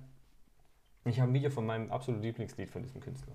Ich 1.04 1.20
habe 1.20 1.30
ein 1.30 1.34
Video 1.34 1.50
von 1.50 1.66
meinem 1.66 1.90
absoluten 1.90 2.22
Lieblingslied 2.22 2.70
von 2.70 2.82
diesem 2.82 3.00
Künstler. 3.00 3.34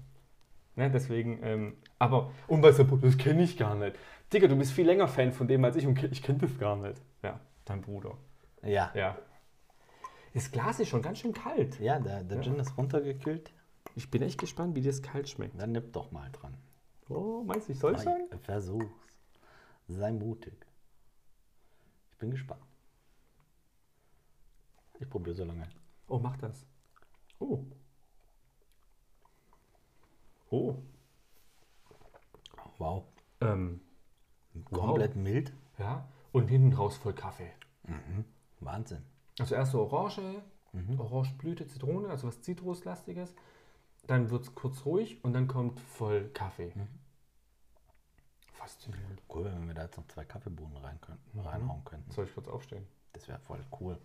Ne, 0.77 0.91
deswegen, 0.91 1.39
ähm, 1.41 1.77
aber, 1.97 2.31
und 2.47 2.61
was 2.61 2.77
das 2.77 3.17
kenne 3.17 3.41
ich 3.41 3.57
gar 3.57 3.73
nicht. 3.73 3.97
Digga, 4.31 4.47
du 4.47 4.55
bist 4.55 4.71
viel 4.71 4.85
länger 4.85 5.07
Fan 5.07 5.31
von 5.31 5.47
dem 5.47 5.65
als 5.65 5.75
ich 5.75 5.87
und 5.87 6.01
ich 6.03 6.21
kenne 6.21 6.37
das 6.37 6.55
gar 6.59 6.75
nicht. 6.75 7.01
Ja, 7.23 7.39
dein 7.65 7.81
Bruder. 7.81 8.15
Ja. 8.61 8.91
Ja. 8.93 9.17
Das 10.35 10.51
Glas 10.51 10.79
ist 10.79 10.89
schon 10.89 11.01
ganz 11.01 11.17
schön 11.17 11.33
kalt. 11.33 11.79
Ja, 11.79 11.99
der, 11.99 12.23
der 12.23 12.37
Ja. 12.37 12.43
Gin 12.43 12.59
ist 12.59 12.77
runtergekühlt. 12.77 13.51
Ich 13.95 14.11
bin 14.11 14.21
echt 14.21 14.39
gespannt, 14.39 14.75
wie 14.75 14.81
das 14.81 15.01
kalt 15.01 15.27
schmeckt. 15.27 15.59
Dann 15.59 15.71
nipp 15.71 15.93
doch 15.93 16.11
mal 16.11 16.29
dran. 16.31 16.55
Oh, 17.09 17.43
meinst 17.43 17.69
du, 17.69 17.71
ich 17.71 17.79
soll 17.79 17.95
es 17.95 18.03
sagen? 18.03 18.25
Versuch's. 18.43 18.85
Sei 19.87 20.11
mutig. 20.11 20.53
Ich 22.11 22.17
bin 22.19 22.29
gespannt. 22.29 22.61
Ich 24.99 25.09
probiere 25.09 25.35
so 25.35 25.43
lange. 25.43 25.67
Oh, 26.07 26.19
mach 26.19 26.37
das. 26.37 26.67
Oh. 27.39 27.63
Oh. 30.49 30.75
Wow. 32.77 33.03
Ähm, 33.41 33.81
Komplett 34.65 35.15
mild. 35.15 35.53
ja. 35.77 36.07
Und 36.31 36.47
hinten 36.49 36.73
raus 36.73 36.97
voll 36.97 37.13
Kaffee. 37.13 37.51
Wahnsinn. 38.59 39.03
Also 39.39 39.55
erst 39.55 39.71
so 39.71 39.81
Orange, 39.81 40.41
Orangeblüte, 40.97 41.67
Zitrone, 41.67 42.09
also 42.09 42.27
was 42.27 42.41
Zitruslastiges. 42.41 43.33
Dann 44.05 44.29
wird 44.29 44.43
es 44.43 44.55
kurz 44.55 44.85
ruhig 44.85 45.23
und 45.23 45.33
dann 45.33 45.47
kommt 45.47 45.79
voll 45.79 46.29
Kaffee. 46.29 46.73
Faszinierend. 48.53 49.21
Cool, 49.33 49.45
wenn 49.45 49.67
wir 49.67 49.73
da 49.73 49.83
jetzt 49.83 49.97
noch 49.97 50.07
zwei 50.07 50.25
Kaffeebohnen 50.25 50.77
rein 50.77 50.99
könnten, 51.01 51.39
reinhauen 51.39 51.83
könnten. 51.85 52.11
Soll 52.11 52.25
ich 52.25 52.33
kurz 52.33 52.47
aufstehen? 52.47 52.85
Das 53.13 53.27
wäre 53.27 53.39
voll 53.39 53.59
cool. 53.79 53.97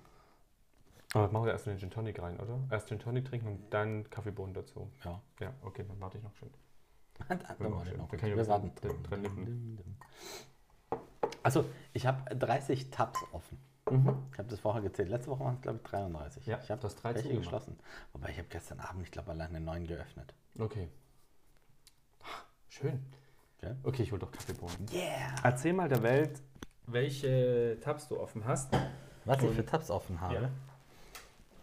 Aber 1.14 1.30
machen 1.30 1.44
wir 1.46 1.52
erst 1.52 1.66
den 1.66 1.78
Gin 1.78 1.90
Tonic 1.90 2.20
rein, 2.20 2.38
oder? 2.40 2.58
Erst 2.70 2.88
Gin 2.88 2.98
Tonic 2.98 3.24
trinken 3.26 3.46
und 3.48 3.70
dann 3.70 4.08
Kaffeebohnen 4.08 4.54
dazu. 4.54 4.90
Ja. 5.04 5.20
Ja, 5.40 5.52
okay, 5.62 5.84
dann 5.86 6.00
warte 6.00 6.18
ich 6.18 6.24
noch 6.24 6.34
schön. 6.34 6.50
Dann 7.28 7.38
wir 7.58 7.70
warte 7.72 7.90
schön. 7.90 7.98
noch 7.98 8.08
Dann 8.08 8.18
kann 8.20 8.30
ich 8.30 8.36
Wir 8.36 8.48
warten. 8.48 8.72
drin 8.74 9.22
nippen. 9.22 9.96
Also, 11.42 11.64
ich 11.92 12.06
habe 12.06 12.34
30 12.34 12.90
Tabs 12.90 13.20
offen. 13.32 13.58
Ich 14.32 14.38
habe 14.38 14.48
das 14.48 14.60
vorher 14.60 14.80
gezählt. 14.80 15.08
Letzte 15.10 15.30
Woche 15.30 15.44
waren 15.44 15.54
es, 15.56 15.60
glaube 15.60 15.78
ich, 15.78 15.82
33. 15.90 16.46
Ja, 16.46 16.58
ich 16.62 16.70
habe 16.70 16.80
drei 16.88 17.10
welche 17.14 17.22
zugemacht. 17.28 17.42
geschlossen. 17.44 17.78
Wobei 18.12 18.30
ich 18.30 18.38
habe 18.38 18.48
gestern 18.48 18.80
Abend, 18.80 19.02
ich 19.02 19.10
glaube, 19.10 19.32
alleine 19.32 19.60
neun 19.60 19.86
geöffnet. 19.86 20.32
Okay. 20.58 20.88
Schön. 22.68 23.04
Gell? 23.58 23.76
Okay, 23.82 24.02
ich 24.04 24.12
hol 24.12 24.18
doch 24.18 24.30
Kaffeebohnen. 24.32 24.86
Yeah! 24.92 25.34
Erzähl 25.42 25.72
mal 25.74 25.88
der 25.88 26.02
Welt, 26.02 26.40
welche 26.86 27.76
Tabs 27.82 28.08
du 28.08 28.18
offen 28.18 28.44
hast. 28.46 28.72
Was 29.24 29.38
ich 29.42 29.48
Und- 29.48 29.54
für 29.56 29.66
Tabs 29.66 29.90
offen 29.90 30.20
habe. 30.20 30.34
Ja. 30.34 30.50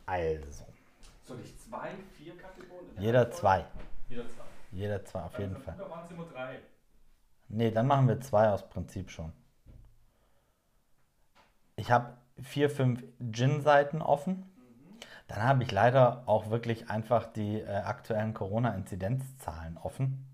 Also, 0.09 0.65
Soll 1.23 1.39
ich 1.43 1.55
zwei, 1.59 1.91
vier 2.17 2.35
Kaffeebohnen? 2.35 2.89
jeder 2.97 3.29
zwei. 3.29 3.63
Jeder 4.09 4.23
zwei. 4.23 4.43
Jeder 4.71 5.05
zwei 5.05 5.21
auf 5.21 5.37
jeden 5.37 5.55
Fall. 5.55 5.77
Waren 5.77 6.05
es 6.05 6.11
immer 6.11 6.25
drei. 6.25 6.59
Nee, 7.47 7.69
dann 7.69 7.85
machen 7.85 8.07
wir 8.07 8.19
zwei 8.19 8.49
aus 8.49 8.67
Prinzip 8.67 9.11
schon. 9.11 9.31
Ich 11.75 11.91
habe 11.91 12.17
vier, 12.41 12.71
fünf 12.71 13.03
Gin-Seiten 13.31 14.01
offen. 14.01 14.49
Dann 15.27 15.43
habe 15.43 15.61
ich 15.61 15.71
leider 15.71 16.23
auch 16.25 16.49
wirklich 16.49 16.89
einfach 16.89 17.27
die 17.31 17.59
äh, 17.61 17.67
aktuellen 17.67 18.33
Corona-Inzidenzzahlen 18.33 19.77
offen. 19.77 20.25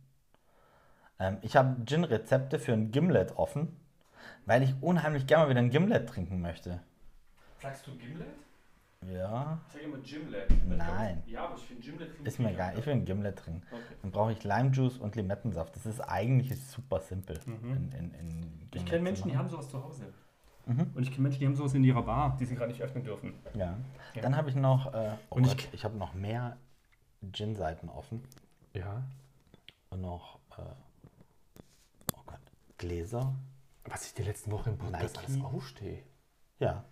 Ähm, 1.19 1.38
ich 1.41 1.57
habe 1.57 1.83
Gin-Rezepte 1.85 2.59
für 2.59 2.71
ein 2.71 2.91
Gimlet 2.91 3.38
offen, 3.38 3.77
weil 4.45 4.63
ich 4.63 4.73
unheimlich 4.79 5.27
gerne 5.27 5.45
mal 5.45 5.49
wieder 5.49 5.59
ein 5.59 5.69
Gimlet 5.69 6.07
trinken 6.07 6.39
möchte. 6.39 6.81
Sagst 7.61 7.85
du 7.88 7.97
Gimlet? 7.97 8.44
Ja, 9.12 9.60
Ich 9.68 9.74
sage 9.74 9.86
immer 9.86 9.98
Gimlet. 10.00 10.68
Nein. 10.68 11.24
Ja, 11.28 11.46
aber 11.46 11.56
ich 11.56 11.63
finde 11.63 11.82
Gimlet 11.84 12.10
ist 12.24 12.39
mir 12.39 12.48
viel 12.48 12.56
egal. 12.56 12.78
Ich 12.80 12.86
will 12.86 12.94
ein 12.94 13.06
Gimlet 13.06 13.38
trinken. 13.38 13.62
Okay. 13.72 13.82
Dann 14.02 14.12
brauche 14.12 14.32
ich 14.32 14.44
Limejuice 14.44 14.98
und 14.98 15.15
Limettensaft. 15.15 15.76
Das 15.76 15.86
ist 15.86 16.00
eigentlich 16.02 16.60
super 16.65 17.00
simpel. 17.02 17.39
In, 17.46 17.91
in, 17.91 18.13
in 18.13 18.30
Mhm. 18.30 18.70
Ich 18.74 18.86
kenne 18.86 19.04
Menschen, 19.04 19.30
die 19.30 19.38
haben 19.38 19.48
sowas 19.48 19.70
zu 19.70 19.82
Hause. 19.82 20.13
Und 20.65 20.98
ich 21.00 21.12
kenne 21.12 21.22
Menschen, 21.24 21.39
die 21.39 21.46
haben 21.46 21.56
sowas 21.56 21.74
in 21.76 21.84
ihrer 21.84 22.02
Bar, 22.04 22.36
die 22.38 22.46
sie 22.46 22.56
gerade 22.56 22.72
nicht 22.72 22.82
öffnen 22.82 23.04
dürfen. 23.04 23.34
Ja. 23.54 23.78
Ja. 24.15 24.22
Dann 24.22 24.36
habe 24.36 24.50
ich 24.50 24.56
noch, 24.56 24.94
äh, 24.94 25.15
oh 25.30 25.36
Und 25.36 25.46
ich 25.46 25.56
Gott, 25.56 25.70
ich, 25.74 25.86
habe 25.86 25.96
noch 25.98 26.13
mehr 26.13 26.58
Gin-Seiten 27.32 27.88
offen 27.89 28.24
Ja. 28.74 29.04
und 29.91 30.02
noch, 30.02 30.39
äh, 30.58 30.62
oh 32.15 32.22
Gott, 32.26 32.39
Gläser. 32.78 33.34
Was 33.86 34.08
ich 34.08 34.13
die 34.15 34.24
letzten 34.24 34.52
Wochen 34.52 34.70
im 34.70 34.78
Podcast 34.78 35.18
alles 35.20 35.41
aufstehe. 35.41 36.02
Ja, 36.60 36.84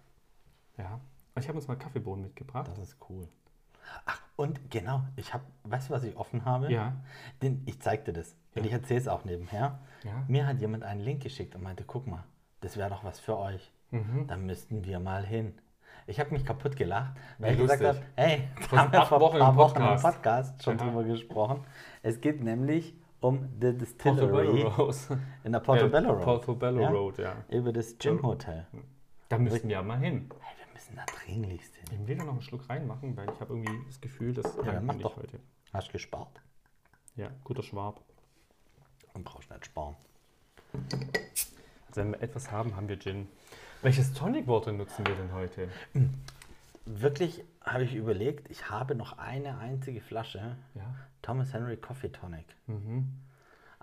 Ja. 0.77 1.01
Ich 1.39 1.47
habe 1.47 1.57
uns 1.57 1.67
mal 1.67 1.75
Kaffeebohnen 1.75 2.23
mitgebracht. 2.23 2.67
das 2.67 2.77
ist 2.79 2.97
cool. 3.09 3.27
Ach, 4.05 4.21
und 4.35 4.71
genau, 4.71 5.01
ich 5.15 5.33
habe, 5.33 5.43
weißt 5.63 5.89
du, 5.89 5.93
was 5.93 6.03
ich 6.03 6.15
offen 6.15 6.45
habe? 6.45 6.71
Ja. 6.71 6.93
Den, 7.41 7.63
ich 7.65 7.81
zeig 7.81 8.05
dir 8.05 8.13
das. 8.13 8.35
Und 8.55 8.61
Ja. 8.61 8.67
ich 8.67 8.71
erzähle 8.73 8.99
es 9.01 9.07
auch 9.07 9.25
nebenher. 9.25 9.79
Ja. 10.03 10.23
Mir 10.27 10.47
hat 10.47 10.61
jemand 10.61 10.83
einen 10.83 11.01
Link 11.01 11.21
geschickt 11.23 11.55
und 11.55 11.63
meinte, 11.63 11.83
guck 11.85 12.07
mal, 12.07 12.23
das 12.61 12.77
wäre 12.77 12.89
doch 12.89 13.03
was 13.03 13.19
für 13.19 13.37
euch. 13.37 13.71
Mhm. 13.91 14.25
Da 14.27 14.37
müssten 14.37 14.85
wir 14.85 14.99
mal 14.99 15.25
hin. 15.25 15.53
Ich 16.07 16.19
habe 16.19 16.31
mich 16.31 16.45
kaputt 16.45 16.75
gelacht, 16.75 17.13
weil 17.39 17.53
ich 17.53 17.59
gesagt 17.59 17.83
habe, 17.83 18.01
hey, 18.15 18.47
da 18.55 18.61
Vor 18.67 18.79
haben 18.79 18.91
wir 18.93 19.05
vor 19.05 19.19
Wochen 19.21 19.35
ein 19.35 19.39
paar 19.41 19.55
Wochen 19.55 19.81
im 19.81 20.01
Podcast. 20.01 20.63
Schon 20.63 20.79
Aha. 20.79 20.85
drüber 20.85 21.03
gesprochen. 21.03 21.63
Es 22.01 22.19
geht 22.21 22.41
nämlich 22.43 22.95
um 23.21 23.47
The 23.61 23.77
Distillery 23.77 24.65
in 25.43 25.51
der 25.53 25.59
Portobello 25.59 26.07
Ja, 26.09 26.13
Road. 26.13 26.23
Portobello 26.23 26.81
Ja? 26.81 26.89
Road, 26.89 27.17
ja. 27.19 27.35
Über 27.49 27.71
das 27.71 27.97
Gin 27.97 28.21
Hotel. 28.21 28.65
Da 29.29 29.37
müssen 29.37 29.69
wir 29.69 29.81
mal 29.81 29.97
hin. 29.99 30.29
Müssen 30.73 30.95
da 30.95 31.05
dringlichst 31.05 31.75
hin. 31.75 31.85
Ich 32.01 32.07
will 32.07 32.17
da 32.17 32.23
noch 32.23 32.33
einen 32.33 32.41
Schluck 32.41 32.69
reinmachen, 32.69 33.15
weil 33.15 33.29
ich 33.29 33.39
habe 33.39 33.53
irgendwie 33.53 33.85
das 33.87 34.01
Gefühl, 34.01 34.33
das 34.33 34.55
dann 34.55 34.67
reicht 34.67 34.83
mach 34.83 34.95
doch. 34.95 35.17
heute. 35.17 35.39
Hast 35.71 35.91
gespart 35.91 36.41
Ja, 37.15 37.29
guter 37.43 37.63
Schwab. 37.63 38.01
und 39.13 39.23
brauchst 39.23 39.49
nicht 39.49 39.65
sparen. 39.65 39.95
Also 40.73 42.01
wenn 42.01 42.11
wir 42.11 42.21
etwas 42.21 42.51
haben, 42.51 42.75
haben 42.75 42.87
wir 42.87 42.97
Gin. 42.99 43.27
Welches 43.81 44.13
Tonic-Water 44.13 44.71
nutzen 44.71 45.05
wir 45.05 45.15
denn 45.15 45.31
heute? 45.33 45.69
Wirklich 46.85 47.43
habe 47.61 47.83
ich 47.83 47.93
überlegt, 47.95 48.49
ich 48.49 48.69
habe 48.69 48.95
noch 48.95 49.17
eine 49.17 49.57
einzige 49.59 50.01
Flasche 50.01 50.57
Ja. 50.73 50.95
Thomas 51.21 51.53
Henry 51.53 51.77
Coffee 51.77 52.09
Tonic. 52.11 52.45
Mhm. 52.67 53.07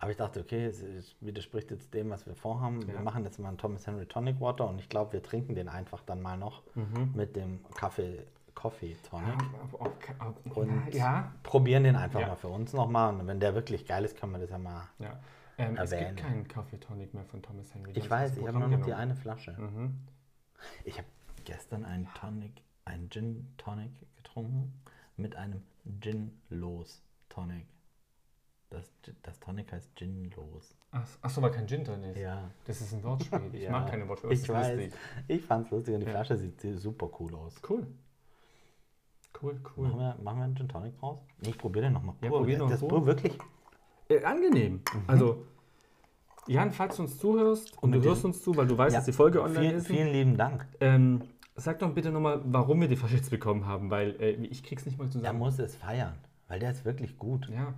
Aber 0.02 0.10
ich 0.10 0.16
dachte, 0.16 0.40
okay, 0.40 0.64
es, 0.64 0.82
es 0.82 1.14
widerspricht 1.20 1.70
jetzt 1.70 1.92
dem, 1.92 2.08
was 2.10 2.26
wir 2.26 2.34
vorhaben. 2.34 2.86
Wir 2.86 2.94
Ja. 2.94 3.02
machen 3.02 3.22
jetzt 3.24 3.38
mal 3.38 3.48
einen 3.48 3.58
Thomas 3.58 3.86
Henry 3.86 4.06
Tonic 4.06 4.40
Water 4.40 4.66
und 4.68 4.78
ich 4.80 4.88
glaube, 4.88 5.12
wir 5.12 5.22
trinken 5.22 5.54
den 5.54 5.68
einfach 5.68 6.02
dann 6.02 6.22
mal 6.22 6.36
noch 6.38 6.62
Mhm. 6.74 7.12
mit 7.14 7.36
dem 7.36 7.60
Kaffee 7.74 8.26
Coffee 8.54 8.96
Tonic. 9.08 9.36
Und 9.72 10.56
Und 10.56 10.92
ja, 10.94 11.32
probieren 11.42 11.84
den 11.84 11.96
einfach 11.96 12.20
Ja. 12.20 12.26
mal 12.28 12.36
für 12.36 12.48
uns 12.48 12.72
nochmal. 12.72 13.14
Und 13.14 13.26
wenn 13.26 13.40
der 13.40 13.54
wirklich 13.54 13.86
geil 13.86 14.04
ist, 14.04 14.16
können 14.18 14.32
wir 14.32 14.38
das 14.38 14.50
ja 14.50 14.58
mal. 14.58 14.88
ja. 14.98 15.18
Ähm, 15.58 15.76
es 15.76 15.92
Erwähnen. 15.92 16.16
gibt 16.16 16.26
keinen 16.28 16.48
Kaffee 16.48 16.78
Tonic 16.78 17.12
mehr 17.14 17.24
von 17.26 17.42
Thomas 17.42 17.72
Henry. 17.74 17.92
Ich 17.94 18.08
weiß, 18.10 18.38
ich 18.38 18.46
habe 18.46 18.58
nur 18.58 18.68
noch 18.68 18.80
die 18.84 18.94
eine 18.94 19.14
Flasche. 19.14 19.52
Mhm. 19.52 19.98
Ich 20.84 20.96
habe 20.98 21.08
gestern 21.44 21.84
einen 21.84 22.08
Tonic, 22.14 22.62
einen 22.86 23.10
Gin 23.10 23.46
Tonic 23.58 23.92
getrunken 24.16 24.72
mit 25.16 25.36
einem 25.36 25.62
Gin 26.00 26.32
Los 26.48 27.02
Tonic. 27.28 27.66
Das, 28.70 28.90
das 29.22 29.40
Tonic 29.40 29.72
heißt 29.72 29.94
Ginlos. 29.96 30.76
Ach, 30.92 31.04
ach 31.22 31.30
so, 31.30 31.42
weil 31.42 31.50
kein 31.50 31.66
Gin 31.66 31.82
drin 31.84 32.04
ist. 32.04 32.16
Ja. 32.18 32.50
Das 32.66 32.80
ist 32.80 32.92
ein 32.94 33.02
Wortspiel. 33.02 33.40
Ich 33.52 33.62
Ja. 33.62 33.72
mag 33.72 33.88
keine 33.90 34.08
Wortspiele. 34.08 34.32
Ich 34.34 34.42
es 34.42 34.48
weiß. 34.48 34.76
lustig. 34.76 34.92
Ich 35.28 35.42
fand's 35.44 35.70
lustig 35.70 35.94
und 35.94 36.00
die 36.00 36.06
Ja. 36.06 36.12
Flasche 36.12 36.36
sieht 36.36 36.60
super 36.78 37.10
cool 37.18 37.34
aus. 37.34 37.60
Cool. 37.68 37.86
Cool, 39.42 39.54
Machen 39.54 39.72
cool. 39.76 39.88
wir, 39.98 40.16
machen 40.22 40.38
wir 40.38 40.44
einen 40.44 40.56
Gin 40.56 40.68
Tonic 40.68 41.02
raus? 41.02 41.18
Nee, 41.40 41.50
ich 41.50 41.58
probiere 41.58 41.86
den 41.86 41.94
nochmal. 41.94 42.14
Ja, 42.20 42.28
probier 42.30 42.58
noch 42.58 42.68
das 42.70 42.80
pur. 42.80 43.06
wirklich. 43.06 43.36
Äh, 44.08 44.22
angenehm. 44.24 44.82
Also, 45.06 45.46
Jan, 46.46 46.72
falls 46.72 46.96
du 46.96 47.02
uns 47.02 47.16
zuhörst 47.18 47.72
und, 47.82 47.94
Und 47.94 48.02
du 48.04 48.08
hörst 48.08 48.24
uns 48.24 48.42
zu, 48.42 48.56
weil 48.56 48.66
du 48.66 48.76
weißt, 48.76 48.92
Ja. 48.92 48.98
dass 48.98 49.06
die 49.06 49.12
Folge 49.12 49.40
online 49.42 49.60
Vielen, 49.60 49.76
ist, 49.76 49.86
vielen 49.86 50.12
lieben 50.12 50.36
Dank. 50.36 50.66
ähm, 50.80 51.22
sag 51.54 51.78
doch 51.78 51.92
bitte 51.94 52.10
nochmal, 52.10 52.40
warum 52.44 52.80
wir 52.80 52.88
die 52.88 52.96
Flasche 52.96 53.16
jetzt 53.16 53.30
bekommen 53.30 53.66
haben, 53.66 53.90
weil 53.90 54.16
äh, 54.20 54.30
ich 54.32 54.62
krieg's 54.62 54.84
nicht 54.84 54.98
mal 54.98 55.04
Er 55.06 55.10
zusammen. 55.10 55.38
muss 55.38 55.58
es 55.58 55.76
feiern, 55.76 56.14
weil 56.48 56.58
der 56.58 56.72
ist 56.72 56.84
wirklich 56.84 57.16
gut. 57.18 57.48
Ja, 57.50 57.74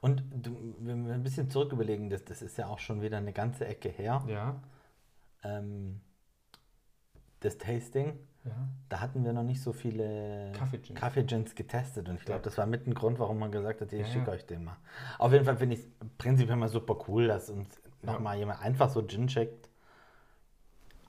Und 0.00 0.22
wenn 0.78 1.06
wir 1.06 1.14
ein 1.14 1.22
bisschen 1.22 1.50
zurück 1.50 1.72
überlegen, 1.72 2.08
das, 2.10 2.24
das 2.24 2.40
ist 2.42 2.56
ja 2.58 2.66
auch 2.68 2.78
schon 2.78 3.00
wieder 3.02 3.16
eine 3.18 3.32
ganze 3.32 3.66
Ecke 3.66 3.88
her. 3.88 4.22
ja, 4.28 4.60
Ähm, 5.42 6.00
das 7.40 7.56
Tasting, 7.58 8.18
ja. 8.44 8.50
da 8.88 9.00
hatten 9.00 9.24
wir 9.24 9.32
noch 9.32 9.42
nicht 9.44 9.62
so 9.62 9.72
viele 9.72 10.52
Kaffee-Gins. 10.94 11.54
Getestet. 11.54 12.08
Und 12.08 12.16
ich 12.16 12.24
glaube, 12.24 12.40
Ja. 12.40 12.44
das 12.44 12.58
war 12.58 12.66
mit 12.66 12.86
ein 12.86 12.94
Grund, 12.94 13.18
warum 13.18 13.38
man 13.38 13.50
gesagt 13.52 13.80
hat, 13.80 13.92
ich 13.92 14.00
Ja, 14.00 14.06
schicke 14.06 14.30
euch 14.30 14.44
den 14.46 14.64
mal. 14.64 14.76
Auf 15.18 15.32
jeden 15.32 15.44
Fall 15.44 15.56
finde 15.56 15.76
ich 15.76 15.82
es 15.82 15.88
prinzipiell 16.18 16.56
mal 16.56 16.68
super 16.68 16.96
cool, 17.08 17.26
dass 17.28 17.50
uns 17.50 17.80
nochmal 18.02 18.38
jemand 18.38 18.60
einfach 18.62 18.90
so 18.90 19.02
Gin 19.06 19.28
schickt. 19.28 19.68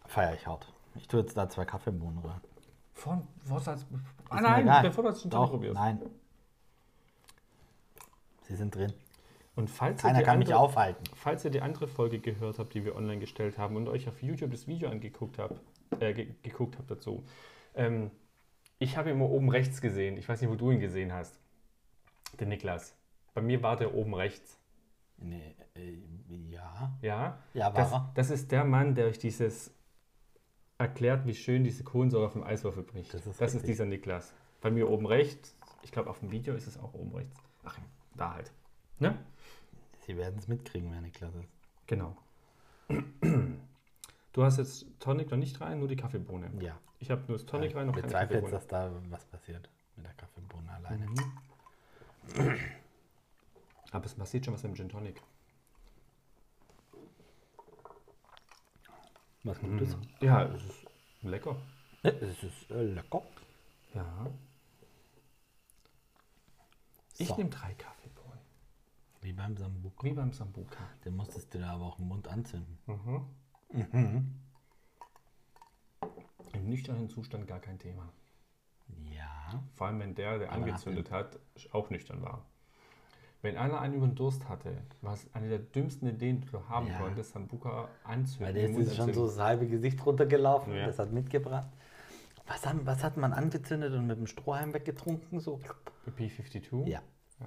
Feiere 0.06 0.34
ich 0.34 0.48
hart. 0.48 0.72
Ich 0.96 1.08
tue 1.08 1.20
jetzt 1.22 1.38
da 1.38 1.48
zwei 1.50 1.66
Kaffeebohnen 1.66 2.20
rein. 2.20 2.42
Von 2.94 3.28
Vorsatz. 3.44 3.86
Ah 4.30 4.38
Ist 4.38 4.42
mir 4.44 4.64
nein, 4.66 4.84
bevor 4.84 5.04
du 5.04 5.10
das 5.12 5.22
schon 5.22 5.32
Doch, 5.32 5.50
probierst. 5.52 5.76
Nein. 5.76 6.02
Sie 8.50 8.56
sind 8.56 8.74
drin. 8.76 8.92
Und 9.56 9.70
falls 9.70 10.02
Keiner 10.02 10.16
ihr 10.16 10.20
die 10.20 10.26
kann 10.26 10.40
mich 10.40 10.48
andere, 10.48 10.60
aufhalten. 10.62 11.04
Falls 11.16 11.46
ihr 11.46 11.52
die 11.52 11.62
andere 11.62 11.88
Folge 11.88 12.20
gehört 12.20 12.58
habt, 12.58 12.74
die 12.74 12.84
wir 12.84 12.96
online 12.96 13.20
gestellt 13.20 13.58
haben 13.60 13.76
und 13.76 13.88
euch 13.88 14.08
auf 14.08 14.24
YouTube 14.24 14.52
das 14.52 14.68
Video 14.68 14.90
angeguckt 14.90 15.38
habt, 15.38 15.62
äh, 16.00 16.14
ge 16.14 16.28
geguckt 16.42 16.78
habt 16.80 16.90
dazu, 16.90 17.24
ähm, 17.76 18.10
ich 18.80 18.98
habe 18.98 19.10
ihn 19.10 19.18
immer 19.18 19.30
oben 19.30 19.50
rechts 19.50 19.82
gesehen. 19.82 20.18
Ich 20.18 20.28
weiß 20.28 20.42
nicht, 20.42 20.50
wo 20.50 20.56
du 20.56 20.72
ihn 20.72 20.80
gesehen 20.80 21.14
hast. 21.14 21.40
Den 22.40 22.50
Niklas. 22.50 22.96
Bei 23.36 23.42
mir 23.42 23.62
war 23.62 23.76
der 23.78 23.94
oben 23.94 24.16
rechts. 24.16 24.58
Nee, 25.18 25.56
äh, 25.76 25.98
ja. 26.50 26.98
Ja, 27.02 27.44
Ja, 27.54 27.66
war 27.66 27.74
das, 27.74 27.92
er. 27.92 28.12
das 28.16 28.30
ist 28.32 28.52
der 28.52 28.64
Mann, 28.64 28.96
der 28.96 29.06
euch 29.08 29.20
dieses 29.20 29.72
erklärt, 30.80 31.28
wie 31.28 31.36
schön 31.36 31.64
diese 31.64 31.84
Kohlensäure 31.84 32.30
vom 32.32 32.44
Eiswürfel 32.44 32.84
bricht. 32.84 33.14
Das 33.14 33.28
ist 33.28 33.40
das 33.40 33.54
ist 33.54 33.68
dieser 33.68 33.86
Niklas. 33.86 34.34
Bei 34.62 34.72
mir 34.72 34.90
oben 34.90 35.06
rechts. 35.06 35.56
Ich 35.84 35.92
glaube, 35.92 36.10
auf 36.10 36.20
dem 36.20 36.32
Video 36.32 36.56
ist 36.56 36.66
es 36.66 36.80
auch 36.80 36.94
oben 36.94 37.14
rechts. 37.14 37.36
Ach, 37.64 37.78
da 38.20 38.34
halt. 38.34 38.52
Ne? 39.00 39.18
Sie 40.06 40.18
werden 40.18 40.38
es 40.40 40.48
mitkriegen, 40.48 40.92
wer 40.92 41.02
Niklas 41.02 41.34
ist. 41.36 41.50
Genau. 41.88 42.18
Du 44.32 44.44
hast 44.44 44.58
jetzt 44.58 44.86
Tonic 45.00 45.32
noch 45.32 45.40
nicht 45.40 45.60
rein, 45.60 45.80
nur 45.80 45.88
die 45.88 45.96
Kaffeebohne. 45.96 46.52
Ja. 46.64 46.78
Ich 47.00 47.10
habe 47.10 47.24
nur 47.28 47.38
das 47.38 47.48
Tonic 47.48 47.76
rein, 47.76 47.88
noch 47.88 47.96
Ich 47.96 48.02
keine 48.04 48.08
bezweifle 48.28 48.36
jetzt, 48.36 48.52
Kaffeebohne. 48.52 48.92
dass 49.02 49.02
da 49.08 49.12
was 49.12 49.26
passiert 49.26 49.70
mit 49.96 50.06
der 50.06 50.14
Kaffeebohne 50.14 50.72
alleine. 50.72 51.08
Mhm. 52.36 52.58
Aber 53.92 54.06
es 54.06 54.14
passiert 54.14 54.46
schon 54.46 54.54
was 54.54 54.64
im 54.64 54.76
Gin 54.76 54.88
Tonic. 54.88 55.20
Was 59.44 59.60
Gutes. 59.60 59.98
Ja, 60.22 60.44
es 60.44 60.64
ist 60.64 60.86
lecker. 61.24 61.56
Es 62.04 62.44
ist 62.44 62.70
äh, 62.70 62.84
lecker. 62.84 63.24
Ja. 63.96 64.28
Ich 67.18 67.28
So. 67.28 67.36
nehme 67.38 67.50
drei 67.50 67.74
Kaffeebohnen. 67.74 67.99
Wie 69.22 69.34
beim 69.34 69.58
Sambuca. 69.58 70.04
Wie 70.04 70.14
beim 70.14 70.32
Sambuca. 70.34 70.80
Den 71.04 71.16
musstest 71.16 71.54
du 71.54 71.60
da 71.60 71.72
aber 71.74 71.86
auch 71.86 72.00
im 72.00 72.08
Mund 72.08 72.28
anzünden. 72.28 72.78
Im 76.54 76.70
nüchternen 76.70 77.10
Zustand 77.10 77.48
gar 77.48 77.60
kein 77.60 77.78
Thema. 77.78 78.12
Ja. 79.04 79.64
Vor 79.76 79.88
allem, 79.88 80.00
wenn 80.00 80.16
der, 80.16 80.40
der 80.40 80.52
Aber 80.52 80.64
angezündet 80.64 81.12
hat, 81.12 81.40
auch 81.72 81.90
nüchtern 81.90 82.22
war. 82.22 82.46
Wenn 83.42 83.56
einer 83.56 83.80
einen 83.80 83.94
über 83.94 84.08
den 84.08 84.16
Durst 84.16 84.50
hatte, 84.50 84.84
war 85.02 85.14
es 85.14 85.34
eine 85.34 85.48
der 85.48 85.60
dümmsten 85.60 86.10
Ideen, 86.10 86.42
die 86.42 86.48
du 86.50 86.68
haben 86.68 86.88
Ja. 86.88 86.98
konntest, 86.98 87.32
Sambuca 87.32 87.88
anzünden. 88.04 88.48
Weil 88.48 88.54
der 88.54 88.70
ist 88.70 88.78
jetzt 88.78 88.96
schon 88.98 89.14
so 89.14 89.26
das 89.28 89.40
halbe 89.40 89.68
Gesicht 89.68 90.06
runtergelaufen. 90.06 90.74
Ja. 90.74 90.88
Das 90.88 91.00
hat 91.00 91.12
mitgebracht. 91.12 91.70
Was, 92.48 92.66
haben, 92.66 92.86
was 92.86 93.04
hat 93.04 93.16
man 93.16 93.32
angezündet 93.32 93.94
und 93.94 94.08
mit 94.08 94.18
dem 94.18 94.28
Strohhalm 94.28 94.74
weggetrunken? 94.74 95.40
So. 95.40 95.60
B52. 96.18 96.88
Ja. 96.88 97.02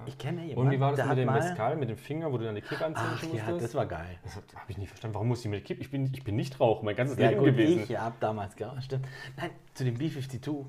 Ich 0.05 0.17
kenne 0.17 0.41
jemanden. 0.41 0.59
Und 0.59 0.71
wie 0.71 0.79
war 0.79 0.89
das 0.91 0.97
der 0.97 1.05
mit 1.07 1.17
dem 1.19 1.31
Mezcal, 1.31 1.75
mit 1.77 1.89
dem 1.89 1.97
Finger, 1.97 2.31
wo 2.31 2.37
du 2.37 2.45
dann 2.45 2.55
die 2.55 2.61
Kippe 2.61 2.83
anzünden 2.85 3.13
Ach 3.15 3.21
musstest? 3.23 3.47
ja, 3.47 3.57
das 3.57 3.75
war 3.75 3.85
geil. 3.85 4.17
Das 4.23 4.35
habe 4.35 4.45
ich 4.67 4.77
nicht 4.77 4.89
verstanden. 4.89 5.13
Warum 5.13 5.27
muss 5.27 5.39
ich 5.41 5.45
mit 5.45 5.59
der 5.59 5.63
Kippe? 5.63 5.81
Ich 5.81 5.91
bin, 5.91 6.05
ich 6.13 6.23
bin 6.23 6.35
nicht 6.35 6.59
Raucher, 6.59 6.83
mein 6.83 6.95
ganzes 6.95 7.17
Ja, 7.17 7.29
Leben 7.29 7.39
gut, 7.41 7.49
gewesen. 7.51 7.83
ich 7.83 7.97
habe 7.97 8.15
damals 8.19 8.55
geraucht, 8.55 8.83
stimmt. 8.83 9.07
Nein, 9.37 9.51
zu 9.75 9.83
dem 9.83 9.97
B-52. 9.97 10.65